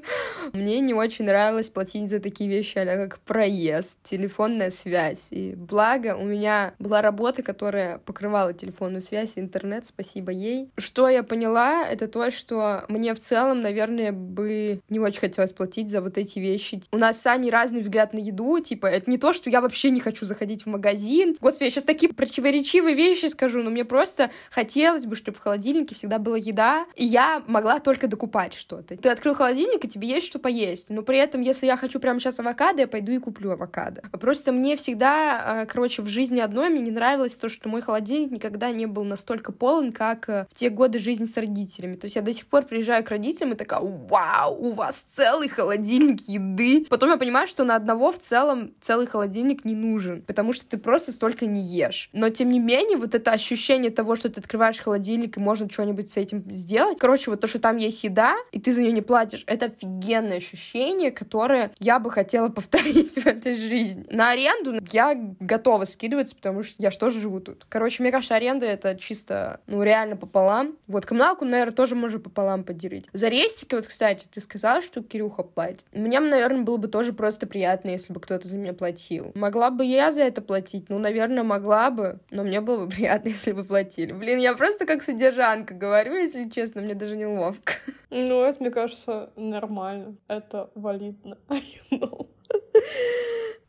Мне 0.53 0.81
не 0.81 0.93
очень 0.93 1.25
нравилось 1.25 1.71
платить 1.71 2.11
за 2.11 2.21
такие 2.21 2.51
вещи, 2.51 2.77
а 2.77 2.85
как 2.85 3.21
проезд, 3.21 3.97
телефонная 4.03 4.71
связь. 4.71 5.29
И 5.31 5.55
благо 5.57 6.17
у 6.17 6.25
меня 6.25 6.75
была 6.79 7.01
работа, 7.01 7.43
которая 7.43 7.97
покрывала 7.97 8.53
телефонную 8.53 9.01
связь, 9.01 9.33
интернет, 9.37 9.87
спасибо 9.87 10.31
ей. 10.31 10.69
Что 10.77 11.09
я 11.09 11.23
поняла, 11.23 11.87
это 11.89 12.09
то, 12.09 12.31
что 12.31 12.85
мне 12.89 13.15
в 13.15 13.21
целом, 13.21 13.63
наверное, 13.63 14.13
бы 14.13 14.81
не 14.91 14.99
очень 15.01 15.21
хотелось 15.21 15.53
платить 15.53 15.89
за 15.89 16.03
вот 16.03 16.19
эти 16.19 16.39
вещи. 16.41 16.83
У 16.93 16.99
нас 16.99 17.19
с 17.23 17.27
Аней 17.27 17.51
разный 17.51 17.81
взгляд 17.81 18.13
на 18.13 18.19
еду, 18.19 18.59
типа, 18.61 18.87
это 18.87 19.11
не 19.11 19.17
то, 19.17 19.33
что 19.33 19.49
я 19.49 19.63
вообще 19.63 19.89
не 19.89 20.01
хочу 20.01 20.27
заходить 20.27 20.65
в 20.65 20.67
магазин. 20.67 21.35
Господи, 21.41 21.65
я 21.65 21.71
сейчас 21.71 21.85
такие 21.85 22.13
противоречивые 22.35 22.97
вещи 22.97 23.27
скажу, 23.27 23.63
но 23.63 23.71
мне 23.71 23.85
просто 23.85 24.31
хотелось 24.51 25.07
бы, 25.07 25.15
чтобы 25.15 25.39
в 25.39 25.41
холодильнике 25.41 25.95
всегда 25.95 26.19
была 26.19 26.37
еда, 26.37 26.85
и 26.97 27.05
я 27.05 27.45
могла 27.47 27.79
только 27.79 28.09
докупать 28.09 28.55
что-то. 28.55 28.97
Ты 28.97 29.09
открыл 29.09 29.37
холодильник, 29.37 29.85
и 29.85 29.89
тебе 29.89 30.09
есть 30.09 30.27
что 30.27 30.41
поесть. 30.41 30.91
Но 30.91 31.03
при 31.03 31.19
этом, 31.19 31.43
если 31.43 31.67
я 31.67 31.77
хочу 31.77 32.01
прямо 32.01 32.19
сейчас 32.19 32.41
авокадо, 32.41 32.81
я 32.81 32.89
пойду 32.89 33.13
и 33.13 33.19
куплю 33.19 33.53
авокадо. 33.53 34.03
Просто 34.21 34.51
мне 34.51 34.75
всегда, 34.75 35.63
э, 35.63 35.67
короче, 35.67 36.03
в 36.03 36.09
жизни 36.09 36.41
одной 36.41 36.71
мне 36.71 36.81
не 36.81 36.91
нравилось 36.91 37.37
то, 37.37 37.49
что 37.49 37.69
мой 37.69 37.83
холодильник 37.83 38.33
никогда 38.33 38.73
не 38.73 38.87
был 38.87 39.05
настолько 39.05 39.53
полон, 39.53 39.93
как 39.93 40.29
э, 40.29 40.47
в 40.51 40.55
те 40.55 40.71
годы 40.71 40.99
жизни 40.99 41.27
с 41.27 41.37
родителями. 41.37 41.95
То 41.95 42.07
есть 42.07 42.17
я 42.17 42.23
до 42.23 42.33
сих 42.33 42.47
пор 42.47 42.65
приезжаю 42.65 43.05
к 43.05 43.11
родителям 43.11 43.53
и 43.53 43.57
такая, 43.57 43.81
вау, 43.81 44.57
у 44.57 44.73
вас 44.73 45.05
целый 45.09 45.49
холодильник 45.49 46.23
еды. 46.23 46.87
Потом 46.91 47.11
я 47.11 47.17
понимаю, 47.17 47.47
что 47.47 47.63
на 47.63 47.77
одного 47.77 48.11
в 48.11 48.19
целом 48.19 48.75
целый 48.81 49.07
холодильник 49.07 49.65
не 49.65 49.77
нужен, 49.77 50.23
потому 50.23 50.53
что 50.53 50.67
ты 50.67 50.79
просто 50.79 51.13
столько 51.13 51.47
не 51.47 51.63
ешь. 51.63 52.11
Но 52.13 52.24
тем 52.31 52.51
не 52.51 52.59
менее, 52.59 52.99
вот 52.99 53.15
это 53.15 53.33
ощущение 53.33 53.91
того, 53.91 54.17
что 54.17 54.29
ты 54.29 54.41
открываешь 54.41 54.81
холодильник 54.81 55.37
и 55.37 55.41
можно 55.41 55.69
что-нибудь 55.71 56.11
с 56.11 56.17
этим 56.17 56.45
сделать. 56.53 56.99
Короче, 56.99 57.31
вот 57.31 57.41
то, 57.41 57.47
что 57.47 57.59
там 57.59 57.77
есть 57.77 58.05
еда, 58.05 58.35
и 58.53 58.61
ты 58.61 58.73
за 58.73 58.83
нее 58.83 58.93
не 58.93 59.03
платишь, 59.03 59.45
это 59.47 59.67
офигенное 59.67 60.39
ощущение, 60.39 61.11
которое 61.11 61.73
я 61.79 61.99
бы 61.99 62.11
хотела 62.11 62.49
повторить 62.55 63.15
в 63.15 63.27
этой 63.27 63.55
жизни. 63.55 64.05
На 64.11 64.31
аренду 64.31 64.75
я 64.91 65.15
готова 65.41 65.85
скидываться, 65.85 66.35
потому 66.35 66.63
что 66.63 66.75
я 66.79 66.91
же 66.91 66.99
тоже 66.99 67.21
живу 67.21 67.41
тут. 67.41 67.67
Короче, 67.69 68.03
мне 68.03 68.13
кажется, 68.13 68.35
аренда 68.35 68.67
это 68.67 68.97
чисто, 68.97 69.61
ну, 69.67 69.83
реально 69.83 70.17
пополам. 70.17 70.77
Вот 70.87 71.07
коммуналку, 71.07 71.45
наверное, 71.45 71.75
тоже 71.75 71.95
можно 71.95 72.19
пополам 72.19 72.65
поделить. 72.65 73.07
За 73.13 73.29
рестики, 73.29 73.75
вот, 73.75 73.87
кстати, 73.87 74.27
ты 74.33 74.41
сказала, 74.41 74.83
что 74.83 75.03
Кирюха 75.03 75.43
платит. 75.43 75.85
Мне, 75.93 76.21
наверное, 76.21 76.63
было 76.63 76.77
бы 76.77 76.89
тоже 76.89 77.13
просто 77.13 77.47
приятно, 77.47 77.91
если 77.91 78.13
бы 78.13 78.21
кто-то 78.21 78.49
за 78.49 78.57
меня 78.57 78.73
платил. 78.73 79.33
Могла 79.35 79.71
бы 79.71 79.85
я 79.85 80.13
за 80.13 80.23
это 80.23 80.41
платить? 80.41 80.89
Ну, 80.89 80.99
наверное, 80.99 81.43
могла 81.43 81.91
бы, 81.91 82.04
но 82.31 82.43
мне 82.43 82.61
было 82.61 82.85
бы 82.85 82.91
приятно, 82.95 83.29
если 83.29 83.53
бы 83.53 83.65
платили. 83.65 84.13
Блин, 84.13 84.39
я 84.39 84.55
просто 84.55 84.87
как 84.87 85.03
содержанка 85.03 85.75
говорю, 85.75 86.15
если 86.15 86.49
честно, 86.49 86.83
мне 86.83 86.95
даже 86.95 87.17
неловко. 87.17 87.75
Ну, 88.17 88.45
это, 88.45 88.61
мне 88.61 88.71
кажется, 88.71 89.33
нормально. 89.35 90.17
Это 90.29 90.71
валидно. 90.77 91.37
you 91.51 91.99
know. 91.99 92.29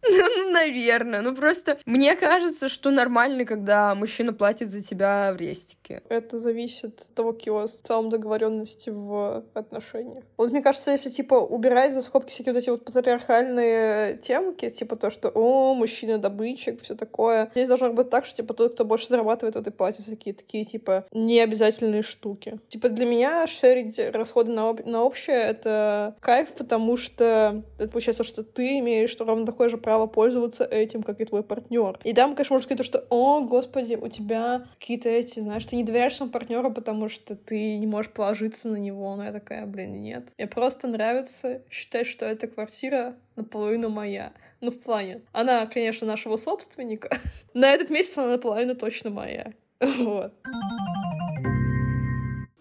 Ну, 0.35 0.51
наверное. 0.51 1.21
Ну, 1.21 1.35
просто 1.35 1.77
мне 1.85 2.15
кажется, 2.15 2.69
что 2.69 2.91
нормально, 2.91 3.45
когда 3.45 3.95
мужчина 3.95 4.33
платит 4.33 4.71
за 4.71 4.83
тебя 4.83 5.33
в 5.33 5.38
рестике. 5.38 6.01
Это 6.09 6.38
зависит 6.39 7.01
от 7.01 7.15
того, 7.15 7.33
какие 7.33 7.51
у 7.51 7.55
вас 7.55 7.77
в 7.77 7.81
целом 7.81 8.09
договоренности 8.09 8.89
в 8.89 9.43
отношениях. 9.53 10.24
Вот 10.38 10.51
мне 10.51 10.62
кажется, 10.62 10.91
если, 10.91 11.09
типа, 11.09 11.35
убирать 11.35 11.93
за 11.93 12.01
скобки 12.01 12.29
всякие 12.29 12.53
вот 12.53 12.62
эти 12.62 12.69
вот 12.69 12.85
патриархальные 12.85 14.17
темки, 14.17 14.69
типа 14.69 14.95
то, 14.95 15.09
что, 15.09 15.29
о, 15.29 15.74
мужчина 15.74 16.17
добытчик, 16.17 16.81
все 16.81 16.95
такое. 16.95 17.51
Здесь 17.53 17.67
должно 17.67 17.91
быть 17.93 18.09
так, 18.09 18.25
что, 18.25 18.38
типа, 18.38 18.53
тот, 18.53 18.74
кто 18.74 18.85
больше 18.85 19.07
зарабатывает, 19.07 19.55
тот 19.55 19.67
и 19.67 19.71
платит 19.71 20.05
такие, 20.05 20.33
такие, 20.35 20.63
типа, 20.63 21.05
необязательные 21.12 22.03
штуки. 22.03 22.59
Типа, 22.67 22.89
для 22.89 23.05
меня 23.05 23.47
шерить 23.47 24.00
расходы 24.13 24.51
на, 24.51 24.69
об... 24.69 24.85
на 24.85 25.03
общее— 25.03 25.35
это 25.38 26.15
кайф, 26.19 26.50
потому 26.50 26.97
что 26.97 27.63
это 27.77 27.89
получается, 27.89 28.24
что 28.24 28.43
ты 28.43 28.79
имеешь 28.79 29.15
ровно 29.19 29.45
такое 29.45 29.69
же 29.69 29.77
право 29.77 29.95
право 29.96 30.08
пользоваться 30.08 30.66
этим, 30.66 31.04
как 31.04 31.22
и 31.22 31.25
твой 31.25 31.42
партнер. 31.42 31.98
И 32.04 32.14
там, 32.14 32.36
конечно, 32.36 32.56
можно 32.56 32.66
сказать 32.66 32.78
то, 32.80 32.84
что, 32.84 33.06
о, 33.10 33.40
господи, 33.40 33.96
у 33.96 34.10
тебя 34.10 34.68
какие-то 34.78 35.08
эти, 35.08 35.40
знаешь, 35.40 35.66
ты 35.66 35.78
не 35.78 35.86
доверяешь 35.86 36.16
своему 36.16 36.34
партнеру, 36.34 36.70
потому 36.70 37.08
что 37.08 37.38
ты 37.38 37.78
не 37.78 37.88
можешь 37.88 38.12
положиться 38.12 38.68
на 38.68 38.75
него. 38.75 39.16
Но 39.16 39.24
я 39.24 39.32
такая, 39.32 39.66
блин, 39.66 40.02
нет. 40.02 40.28
Мне 40.38 40.48
просто 40.48 40.90
нравится 40.90 41.62
считать, 41.70 42.08
что 42.08 42.25
эта 42.25 42.48
квартира 42.48 43.16
наполовину 43.38 43.88
моя. 43.88 44.34
Ну, 44.60 44.72
в 44.72 44.82
плане. 44.82 45.22
Она, 45.32 45.66
конечно, 45.66 46.06
нашего 46.06 46.36
собственника. 46.36 47.18
На 47.54 47.72
этот 47.72 47.90
месяц 47.90 48.18
она 48.18 48.32
наполовину 48.32 48.75
точно 48.75 49.12
моя. 49.12 49.54
Вот. 49.80 50.34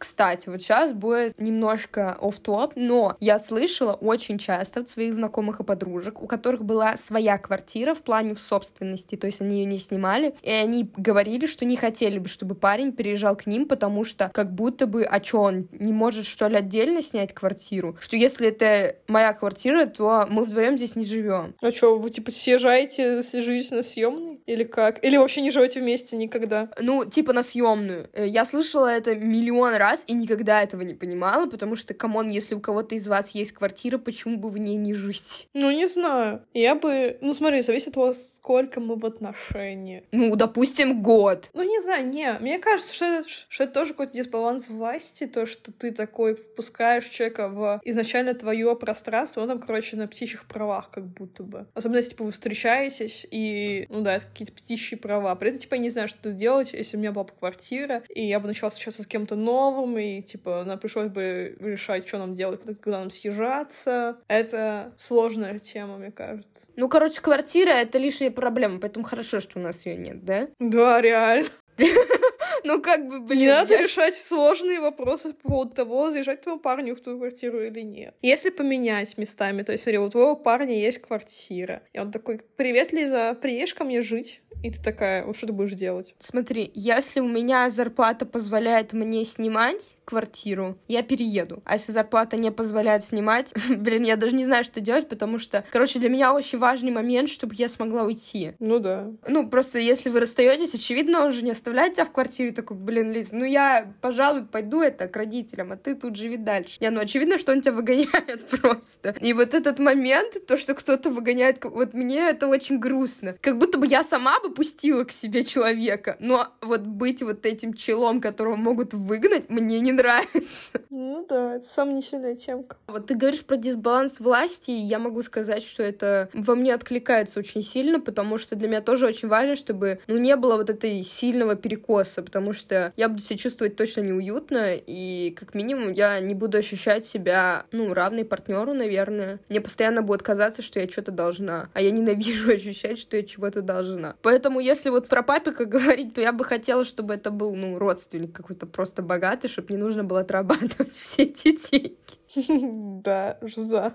Кстати, 0.04 0.50
вот 0.50 0.60
сейчас 0.60 0.92
будет 0.92 1.40
немножко 1.40 2.18
оф 2.20 2.38
топ 2.38 2.74
но 2.76 3.16
я 3.20 3.38
слышала 3.38 3.94
очень 3.94 4.36
часто 4.36 4.80
от 4.80 4.90
своих 4.90 5.14
знакомых 5.14 5.60
и 5.60 5.64
подружек, 5.64 6.20
у 6.20 6.26
которых 6.26 6.62
была 6.62 6.98
своя 6.98 7.38
квартира 7.38 7.94
в 7.94 8.02
плане 8.02 8.34
в 8.34 8.40
собственности, 8.40 9.16
то 9.16 9.26
есть 9.26 9.40
они 9.40 9.60
ее 9.60 9.64
не 9.64 9.78
снимали, 9.78 10.34
и 10.42 10.50
они 10.50 10.90
говорили, 10.94 11.46
что 11.46 11.64
не 11.64 11.76
хотели 11.76 12.18
бы, 12.18 12.28
чтобы 12.28 12.54
парень 12.54 12.92
переезжал 12.92 13.34
к 13.34 13.46
ним, 13.46 13.66
потому 13.66 14.04
что 14.04 14.30
как 14.34 14.52
будто 14.52 14.86
бы, 14.86 15.04
а 15.04 15.20
чё, 15.20 15.40
он 15.40 15.68
не 15.72 15.94
может, 15.94 16.26
что 16.26 16.48
ли, 16.48 16.56
отдельно 16.56 17.00
снять 17.00 17.32
квартиру? 17.32 17.96
Что 17.98 18.16
если 18.16 18.48
это 18.48 18.96
моя 19.08 19.32
квартира, 19.32 19.86
то 19.86 20.26
мы 20.28 20.44
вдвоем 20.44 20.76
здесь 20.76 20.96
не 20.96 21.06
живем. 21.06 21.54
А 21.62 21.72
что, 21.72 21.98
вы 21.98 22.10
типа 22.10 22.30
съезжаете, 22.30 23.22
живете 23.22 23.74
на 23.74 23.82
съемной? 23.82 24.42
Или 24.44 24.64
как? 24.64 25.02
Или 25.02 25.16
вообще 25.16 25.40
не 25.40 25.50
живете 25.50 25.80
вместе 25.80 26.14
никогда? 26.16 26.68
Ну, 26.78 27.06
типа 27.06 27.32
на 27.32 27.42
съемную. 27.42 28.10
Э, 28.12 28.26
я 28.26 28.44
слышала 28.44 28.88
это 28.88 29.14
миллион 29.14 29.74
раз, 29.74 29.93
раз 29.94 30.04
и 30.06 30.12
никогда 30.12 30.62
этого 30.62 30.82
не 30.82 30.94
понимала, 30.94 31.46
потому 31.46 31.76
что, 31.76 31.94
come 31.94 32.14
on, 32.14 32.28
если 32.28 32.54
у 32.54 32.60
кого-то 32.60 32.94
из 32.94 33.06
вас 33.06 33.30
есть 33.30 33.52
квартира, 33.52 33.98
почему 33.98 34.36
бы 34.36 34.50
в 34.50 34.58
ней 34.58 34.76
не 34.76 34.94
жить? 34.94 35.48
Ну, 35.54 35.70
не 35.70 35.86
знаю. 35.86 36.42
Я 36.52 36.74
бы... 36.74 37.18
Ну, 37.20 37.34
смотри, 37.34 37.62
зависит 37.62 37.88
от 37.88 37.94
того, 37.94 38.12
сколько 38.12 38.80
мы 38.80 38.96
в 38.96 39.06
отношении. 39.06 40.04
Ну, 40.12 40.34
допустим, 40.36 41.02
год. 41.02 41.50
Ну, 41.54 41.62
не 41.62 41.80
знаю, 41.80 42.08
не. 42.08 42.32
Мне 42.40 42.58
кажется, 42.58 42.94
что 42.94 43.04
это, 43.04 43.28
что 43.28 43.64
это 43.64 43.72
тоже 43.72 43.92
какой-то 43.92 44.12
дисбаланс 44.12 44.68
власти, 44.68 45.26
то, 45.26 45.46
что 45.46 45.72
ты 45.72 45.92
такой 45.92 46.34
впускаешь 46.34 47.06
человека 47.06 47.48
в 47.48 47.80
изначально 47.84 48.34
твое 48.34 48.74
пространство, 48.76 49.42
он 49.42 49.48
там, 49.48 49.60
короче, 49.60 49.96
на 49.96 50.06
птичьих 50.06 50.46
правах 50.46 50.90
как 50.90 51.06
будто 51.06 51.42
бы. 51.42 51.66
Особенно, 51.74 51.98
если, 51.98 52.10
типа, 52.10 52.24
вы 52.24 52.30
встречаетесь, 52.32 53.26
и, 53.30 53.86
ну 53.88 54.00
да, 54.00 54.20
какие-то 54.20 54.52
птичьи 54.52 54.96
права. 54.96 55.34
При 55.36 55.50
этом, 55.50 55.60
типа, 55.60 55.74
я 55.74 55.80
не 55.80 55.90
знаю, 55.90 56.08
что 56.08 56.32
делать, 56.32 56.72
если 56.72 56.96
у 56.96 57.00
меня 57.00 57.12
была 57.12 57.24
бы 57.24 57.32
квартира, 57.38 58.02
и 58.08 58.26
я 58.26 58.40
бы 58.40 58.48
начала 58.48 58.70
встречаться 58.70 59.02
с 59.02 59.06
кем-то 59.06 59.36
новым, 59.36 59.73
новым, 59.74 59.98
и, 59.98 60.22
типа, 60.22 60.64
нам 60.64 60.78
пришлось 60.78 61.08
бы 61.08 61.56
решать, 61.60 62.06
что 62.06 62.18
нам 62.18 62.34
делать, 62.34 62.60
куда 62.82 63.00
нам 63.00 63.10
съезжаться. 63.10 64.18
Это 64.28 64.92
сложная 64.98 65.58
тема, 65.58 65.98
мне 65.98 66.10
кажется. 66.10 66.66
Ну, 66.76 66.88
короче, 66.88 67.20
квартира— 67.20 67.70
это 67.70 67.98
лишняя 67.98 68.30
проблема, 68.30 68.80
поэтому 68.80 69.04
хорошо, 69.04 69.40
что 69.40 69.58
у 69.58 69.62
нас 69.62 69.86
ее 69.86 69.96
нет, 69.96 70.24
да? 70.24 70.48
Да, 70.58 71.00
реально. 71.00 71.48
Ну, 72.64 72.80
как 72.80 73.06
бы, 73.08 73.20
блин. 73.20 73.40
Не 73.40 73.48
надо 73.48 73.76
решать 73.76 74.16
сложные 74.16 74.80
вопросы 74.80 75.34
по 75.34 75.48
поводу 75.48 75.74
того, 75.74 76.10
заезжать 76.10 76.40
твоему 76.40 76.60
парню 76.60 76.96
в 76.96 77.00
твою 77.00 77.18
квартиру 77.18 77.62
или 77.62 77.80
нет. 77.80 78.14
Если 78.22 78.50
поменять 78.50 79.16
местами, 79.18 79.62
то 79.62 79.72
есть, 79.72 79.84
смотри, 79.84 79.98
у 79.98 80.08
твоего 80.08 80.34
парня 80.34 80.74
есть 80.74 80.98
квартира, 80.98 81.82
и 81.92 81.98
он 81.98 82.10
такой, 82.10 82.40
привет, 82.56 82.92
Лиза, 82.92 83.36
приедешь 83.40 83.74
ко 83.74 83.84
мне 83.84 84.00
жить? 84.00 84.40
И 84.62 84.70
ты 84.70 84.82
такая, 84.82 85.26
вот 85.26 85.36
что 85.36 85.46
ты 85.46 85.52
будешь 85.52 85.74
делать? 85.74 86.14
Смотри, 86.20 86.70
если 86.74 87.20
у 87.20 87.28
меня 87.28 87.68
зарплата 87.68 88.24
позволяет 88.24 88.94
мне 88.94 89.22
снимать 89.24 89.96
квартиру, 90.04 90.78
я 90.88 91.02
перееду. 91.02 91.62
А 91.64 91.74
если 91.74 91.92
зарплата 91.92 92.36
не 92.36 92.50
позволяет 92.50 93.04
снимать, 93.04 93.52
блин, 93.76 94.02
я 94.02 94.16
даже 94.16 94.34
не 94.34 94.44
знаю, 94.44 94.64
что 94.64 94.80
делать, 94.80 95.08
потому 95.08 95.38
что, 95.38 95.64
короче, 95.72 95.98
для 95.98 96.08
меня 96.08 96.32
очень 96.34 96.58
важный 96.58 96.90
момент, 96.90 97.30
чтобы 97.30 97.54
я 97.54 97.68
смогла 97.68 98.02
уйти. 98.02 98.52
Ну 98.58 98.78
да. 98.78 99.10
Ну, 99.26 99.48
просто 99.48 99.78
если 99.78 100.10
вы 100.10 100.20
расстаетесь, 100.20 100.74
очевидно, 100.74 101.24
он 101.24 101.32
же 101.32 101.42
не 101.42 101.50
оставляет 101.50 101.94
тебя 101.94 102.04
в 102.04 102.12
квартире, 102.12 102.52
такой, 102.52 102.76
блин, 102.76 103.12
Лиз, 103.12 103.32
ну 103.32 103.44
я, 103.44 103.92
пожалуй, 104.00 104.44
пойду 104.44 104.82
это 104.82 105.08
к 105.08 105.16
родителям, 105.16 105.72
а 105.72 105.76
ты 105.76 105.94
тут 105.94 106.16
живи 106.16 106.36
дальше. 106.36 106.76
Не, 106.80 106.90
ну 106.90 107.00
очевидно, 107.00 107.38
что 107.38 107.52
он 107.52 107.60
тебя 107.60 107.72
выгоняет 107.72 108.46
просто. 108.60 109.14
И 109.20 109.32
вот 109.32 109.54
этот 109.54 109.78
момент, 109.78 110.46
то, 110.46 110.56
что 110.56 110.74
кто-то 110.74 111.10
выгоняет, 111.10 111.64
вот 111.64 111.94
мне 111.94 112.28
это 112.28 112.46
очень 112.46 112.78
грустно. 112.78 113.36
Как 113.40 113.58
будто 113.58 113.78
бы 113.78 113.86
я 113.86 114.04
сама 114.04 114.40
бы 114.40 114.50
пустила 114.50 115.04
к 115.04 115.12
себе 115.12 115.44
человека. 115.44 116.16
Но 116.20 116.48
вот 116.60 116.82
быть 116.82 117.22
вот 117.22 117.46
этим 117.46 117.74
челом, 117.74 118.20
которого 118.20 118.56
могут 118.56 118.94
выгнать, 118.94 119.48
мне 119.48 119.80
не 119.80 119.93
нравится. 119.94 120.72
Ну 120.96 121.26
да, 121.28 121.56
это 121.56 121.66
сомнительная 121.68 122.36
темка. 122.36 122.76
Вот 122.86 123.06
ты 123.06 123.16
говоришь 123.16 123.44
про 123.44 123.56
дисбаланс 123.56 124.20
власти, 124.20 124.70
и 124.70 124.74
я 124.74 125.00
могу 125.00 125.22
сказать, 125.22 125.62
что 125.62 125.82
это 125.82 126.28
во 126.32 126.54
мне 126.54 126.72
откликается 126.72 127.40
очень 127.40 127.62
сильно, 127.62 127.98
потому 128.00 128.38
что 128.38 128.54
для 128.54 128.68
меня 128.68 128.80
тоже 128.80 129.06
очень 129.06 129.26
важно, 129.26 129.56
чтобы 129.56 129.98
ну, 130.06 130.18
не 130.18 130.36
было 130.36 130.56
вот 130.56 130.70
этой 130.70 131.02
сильного 131.02 131.56
перекоса, 131.56 132.22
потому 132.22 132.52
что 132.52 132.92
я 132.96 133.08
буду 133.08 133.22
себя 133.22 133.38
чувствовать 133.38 133.76
точно 133.76 134.02
неуютно, 134.02 134.74
и 134.76 135.34
как 135.38 135.54
минимум 135.54 135.92
я 135.92 136.20
не 136.20 136.34
буду 136.34 136.58
ощущать 136.58 137.06
себя, 137.06 137.66
ну, 137.72 137.92
равной 137.92 138.24
партнеру, 138.24 138.72
наверное. 138.72 139.40
Мне 139.48 139.60
постоянно 139.60 140.02
будет 140.02 140.22
казаться, 140.22 140.62
что 140.62 140.80
я 140.80 140.88
что-то 140.88 141.10
должна, 141.10 141.70
а 141.74 141.80
я 141.80 141.90
ненавижу 141.90 142.50
ощущать, 142.54 142.98
что 142.98 143.16
я 143.16 143.24
чего-то 143.24 143.62
должна. 143.62 144.14
Поэтому 144.22 144.60
если 144.60 144.90
вот 144.90 145.08
про 145.08 145.22
папика 145.22 145.64
говорить, 145.64 146.14
то 146.14 146.20
я 146.20 146.32
бы 146.32 146.44
хотела, 146.44 146.84
чтобы 146.84 147.14
это 147.14 147.30
был, 147.30 147.54
ну, 147.54 147.78
родственник 147.78 148.32
какой-то 148.32 148.66
просто 148.66 149.02
богатый, 149.02 149.48
чтобы 149.48 149.72
не 149.72 149.78
нужно 149.84 150.04
было 150.04 150.20
отрабатывать 150.20 150.92
все 150.94 151.24
эти 151.24 151.56
деньги. 151.70 151.98
Да, 153.04 153.38
жда. 153.42 153.92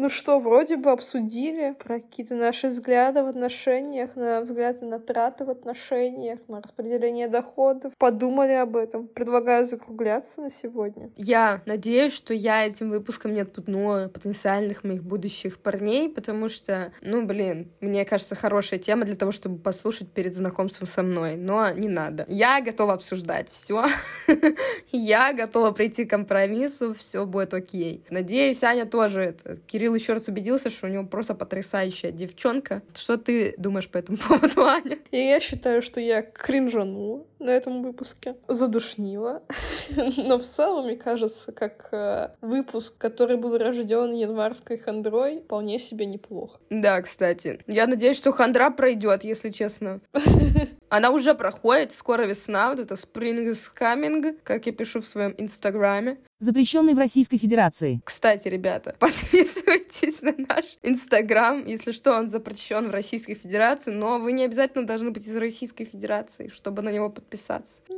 Ну 0.00 0.08
что, 0.08 0.38
вроде 0.38 0.76
бы 0.76 0.92
обсудили 0.92 1.74
про 1.76 1.98
какие-то 1.98 2.36
наши 2.36 2.68
взгляды 2.68 3.24
в 3.24 3.26
отношениях, 3.26 4.14
на 4.14 4.40
взгляды 4.42 4.86
на 4.86 5.00
траты 5.00 5.44
в 5.44 5.50
отношениях, 5.50 6.38
на 6.46 6.62
распределение 6.62 7.26
доходов. 7.26 7.92
Подумали 7.98 8.52
об 8.52 8.76
этом. 8.76 9.08
Предлагаю 9.08 9.66
закругляться 9.66 10.40
на 10.40 10.52
сегодня. 10.52 11.10
Я 11.16 11.62
надеюсь, 11.66 12.12
что 12.12 12.32
я 12.32 12.64
этим 12.64 12.90
выпуском 12.90 13.34
не 13.34 13.40
отпутнула 13.40 14.08
потенциальных 14.14 14.84
моих 14.84 15.02
будущих 15.02 15.58
парней, 15.58 16.08
потому 16.08 16.48
что, 16.48 16.92
ну, 17.02 17.26
блин, 17.26 17.72
мне 17.80 18.04
кажется, 18.04 18.36
хорошая 18.36 18.78
тема 18.78 19.04
для 19.04 19.16
того, 19.16 19.32
чтобы 19.32 19.58
послушать 19.58 20.12
перед 20.12 20.32
знакомством 20.32 20.86
со 20.86 21.02
мной, 21.02 21.34
но 21.34 21.72
не 21.72 21.88
надо. 21.88 22.24
Я 22.28 22.60
готова 22.60 22.92
обсуждать 22.92 23.50
все. 23.50 23.84
Я 24.92 25.32
готова 25.32 25.72
прийти 25.72 26.04
к 26.04 26.10
компромиссу, 26.10 26.94
все 26.94 27.26
будет 27.26 27.52
окей. 27.52 28.04
Надеюсь, 28.10 28.62
Аня 28.62 28.86
тоже 28.86 29.22
это. 29.22 29.56
Кирилл 29.66 29.87
еще 29.94 30.12
раз 30.12 30.28
убедился, 30.28 30.70
что 30.70 30.86
у 30.86 30.90
него 30.90 31.04
просто 31.04 31.34
потрясающая 31.34 32.10
девчонка. 32.10 32.82
Что 32.94 33.16
ты 33.16 33.54
думаешь 33.58 33.88
по 33.88 33.98
этому 33.98 34.18
поводу, 34.28 34.64
Аня? 34.64 34.98
И 35.10 35.18
я 35.18 35.40
считаю, 35.40 35.82
что 35.82 36.00
я 36.00 36.22
кринжанула 36.22 37.24
на 37.38 37.50
этом 37.50 37.82
выпуске, 37.82 38.36
задушнила. 38.48 39.42
Но 40.16 40.38
в 40.38 40.42
целом, 40.42 40.86
мне 40.86 40.96
кажется, 40.96 41.52
как 41.52 41.88
э, 41.92 42.30
выпуск, 42.40 42.96
который 42.98 43.36
был 43.36 43.56
рожден 43.56 44.12
январской 44.12 44.78
хандрой, 44.78 45.40
вполне 45.40 45.78
себе 45.78 46.06
неплохо. 46.06 46.58
Да, 46.70 47.00
кстати. 47.02 47.60
Я 47.66 47.86
надеюсь, 47.86 48.18
что 48.18 48.32
хандра 48.32 48.70
пройдет, 48.70 49.24
если 49.24 49.50
честно. 49.50 50.00
Она 50.90 51.10
уже 51.10 51.34
проходит, 51.34 51.92
скоро 51.92 52.22
весна, 52.22 52.70
вот 52.70 52.78
это 52.78 52.94
Spring 52.94 53.46
is 53.50 53.68
coming, 53.78 54.38
как 54.42 54.66
я 54.66 54.72
пишу 54.72 55.00
в 55.00 55.06
своем 55.06 55.34
инстаграме. 55.36 56.16
Запрещенный 56.40 56.94
в 56.94 56.98
Российской 56.98 57.36
Федерации. 57.36 58.00
Кстати, 58.04 58.48
ребята, 58.48 58.94
подписывайтесь 58.98 60.22
на 60.22 60.34
наш 60.48 60.78
инстаграм. 60.82 61.66
Если 61.66 61.92
что, 61.92 62.16
он 62.16 62.28
запрещен 62.28 62.88
в 62.88 62.92
Российской 62.92 63.34
Федерации, 63.34 63.90
но 63.90 64.18
вы 64.18 64.32
не 64.32 64.44
обязательно 64.44 64.86
должны 64.86 65.10
быть 65.10 65.26
из 65.26 65.36
Российской 65.36 65.84
Федерации, 65.84 66.48
чтобы 66.48 66.82
на 66.82 66.90
него 66.90 67.10
подписаться. 67.10 67.27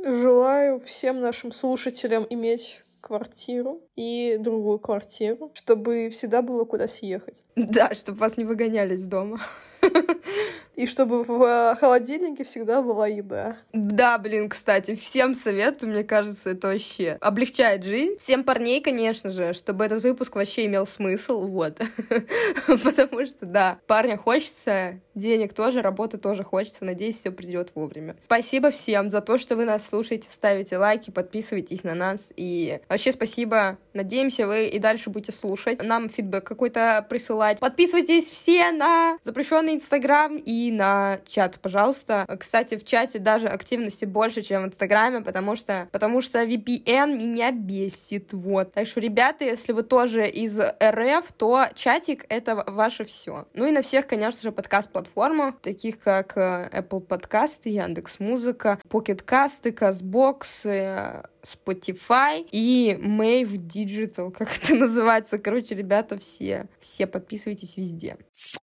Желаю 0.03 0.79
всем 0.81 1.21
нашим 1.21 1.51
слушателям 1.51 2.25
иметь 2.29 2.81
квартиру 3.01 3.81
и 3.95 4.37
другую 4.39 4.79
квартиру, 4.79 5.51
чтобы 5.55 6.09
всегда 6.09 6.41
было 6.41 6.65
куда 6.65 6.87
съехать. 6.87 7.43
Да, 7.55 7.93
чтобы 7.93 8.19
вас 8.19 8.37
не 8.37 8.45
выгоняли 8.45 8.93
из 8.93 9.05
дома. 9.05 9.41
И 10.75 10.85
чтобы 10.85 11.23
в 11.23 11.75
холодильнике 11.79 12.43
всегда 12.43 12.81
была 12.81 13.07
еда. 13.07 13.57
Да, 13.73 14.17
блин, 14.17 14.49
кстати, 14.49 14.95
всем 14.95 15.35
советую, 15.35 15.91
мне 15.91 16.03
кажется, 16.03 16.51
это 16.51 16.69
вообще 16.69 17.17
облегчает 17.19 17.83
жизнь. 17.83 18.17
Всем 18.17 18.43
парней, 18.43 18.81
конечно 18.81 19.29
же, 19.29 19.53
чтобы 19.53 19.85
этот 19.85 20.03
выпуск 20.03 20.35
вообще 20.35 20.65
имел 20.65 20.87
смысл, 20.87 21.41
вот. 21.47 21.79
Потому 22.67 23.25
что, 23.25 23.45
да, 23.45 23.79
парня 23.85 24.17
хочется, 24.17 24.99
денег 25.13 25.53
тоже, 25.53 25.81
работы 25.81 26.17
тоже 26.17 26.43
хочется. 26.43 26.85
Надеюсь, 26.85 27.17
все 27.17 27.31
придет 27.31 27.71
вовремя. 27.75 28.15
Спасибо 28.25 28.71
всем 28.71 29.09
за 29.09 29.21
то, 29.21 29.37
что 29.37 29.55
вы 29.55 29.65
нас 29.65 29.85
слушаете, 29.87 30.29
ставите 30.31 30.77
лайки, 30.77 31.11
подписывайтесь 31.11 31.83
на 31.83 31.95
нас. 31.95 32.29
И 32.37 32.79
вообще 32.87 33.11
спасибо. 33.11 33.77
Надеемся, 33.93 34.47
вы 34.47 34.67
и 34.67 34.79
дальше 34.79 35.09
будете 35.09 35.33
слушать. 35.33 35.83
Нам 35.83 36.09
фидбэк 36.09 36.45
какой-то 36.45 37.05
присылать. 37.09 37.59
Подписывайтесь 37.59 38.29
все 38.29 38.71
на 38.71 39.17
запрещенный 39.23 39.75
Инстаграм 39.75 40.37
и 40.37 40.60
на 40.69 41.19
чат, 41.25 41.59
пожалуйста. 41.59 42.25
Кстати, 42.39 42.77
в 42.77 42.83
чате 42.83 43.19
даже 43.19 43.47
активности 43.47 44.05
больше, 44.05 44.41
чем 44.41 44.63
в 44.63 44.65
Инстаграме, 44.67 45.21
потому 45.21 45.55
что, 45.55 45.87
потому 45.91 46.21
что 46.21 46.43
VPN 46.43 47.17
меня 47.17 47.51
бесит, 47.51 48.33
вот. 48.33 48.73
Так 48.73 48.85
что, 48.85 48.99
ребята, 48.99 49.45
если 49.45 49.71
вы 49.71 49.83
тоже 49.83 50.27
из 50.27 50.59
РФ, 50.59 51.31
то 51.37 51.67
чатик— 51.73 52.25
это 52.29 52.63
ваше 52.67 53.05
все. 53.05 53.47
Ну 53.53 53.65
и 53.65 53.71
на 53.71 53.81
всех, 53.81 54.07
конечно 54.07 54.41
же, 54.41 54.51
подкаст-платформах, 54.51 55.59
таких 55.61 55.99
как 55.99 56.37
э, 56.37 56.69
Apple 56.71 56.99
Подкасты, 56.99 57.69
Яндекс 57.69 58.19
Музыка, 58.19 58.79
Pocket 58.89 59.23
Cast, 59.25 59.63
Castbox, 59.63 60.69
э, 60.69 61.23
Spotify 61.43 62.45
и 62.51 62.97
Mave 62.99 63.57
Digital, 63.57 64.31
как 64.31 64.57
это 64.57 64.75
называется. 64.81 65.37
Короче, 65.37 65.75
ребята, 65.75 66.17
все, 66.17 66.67
все 66.79 67.07
подписывайтесь 67.07 67.77
везде. 67.77 68.17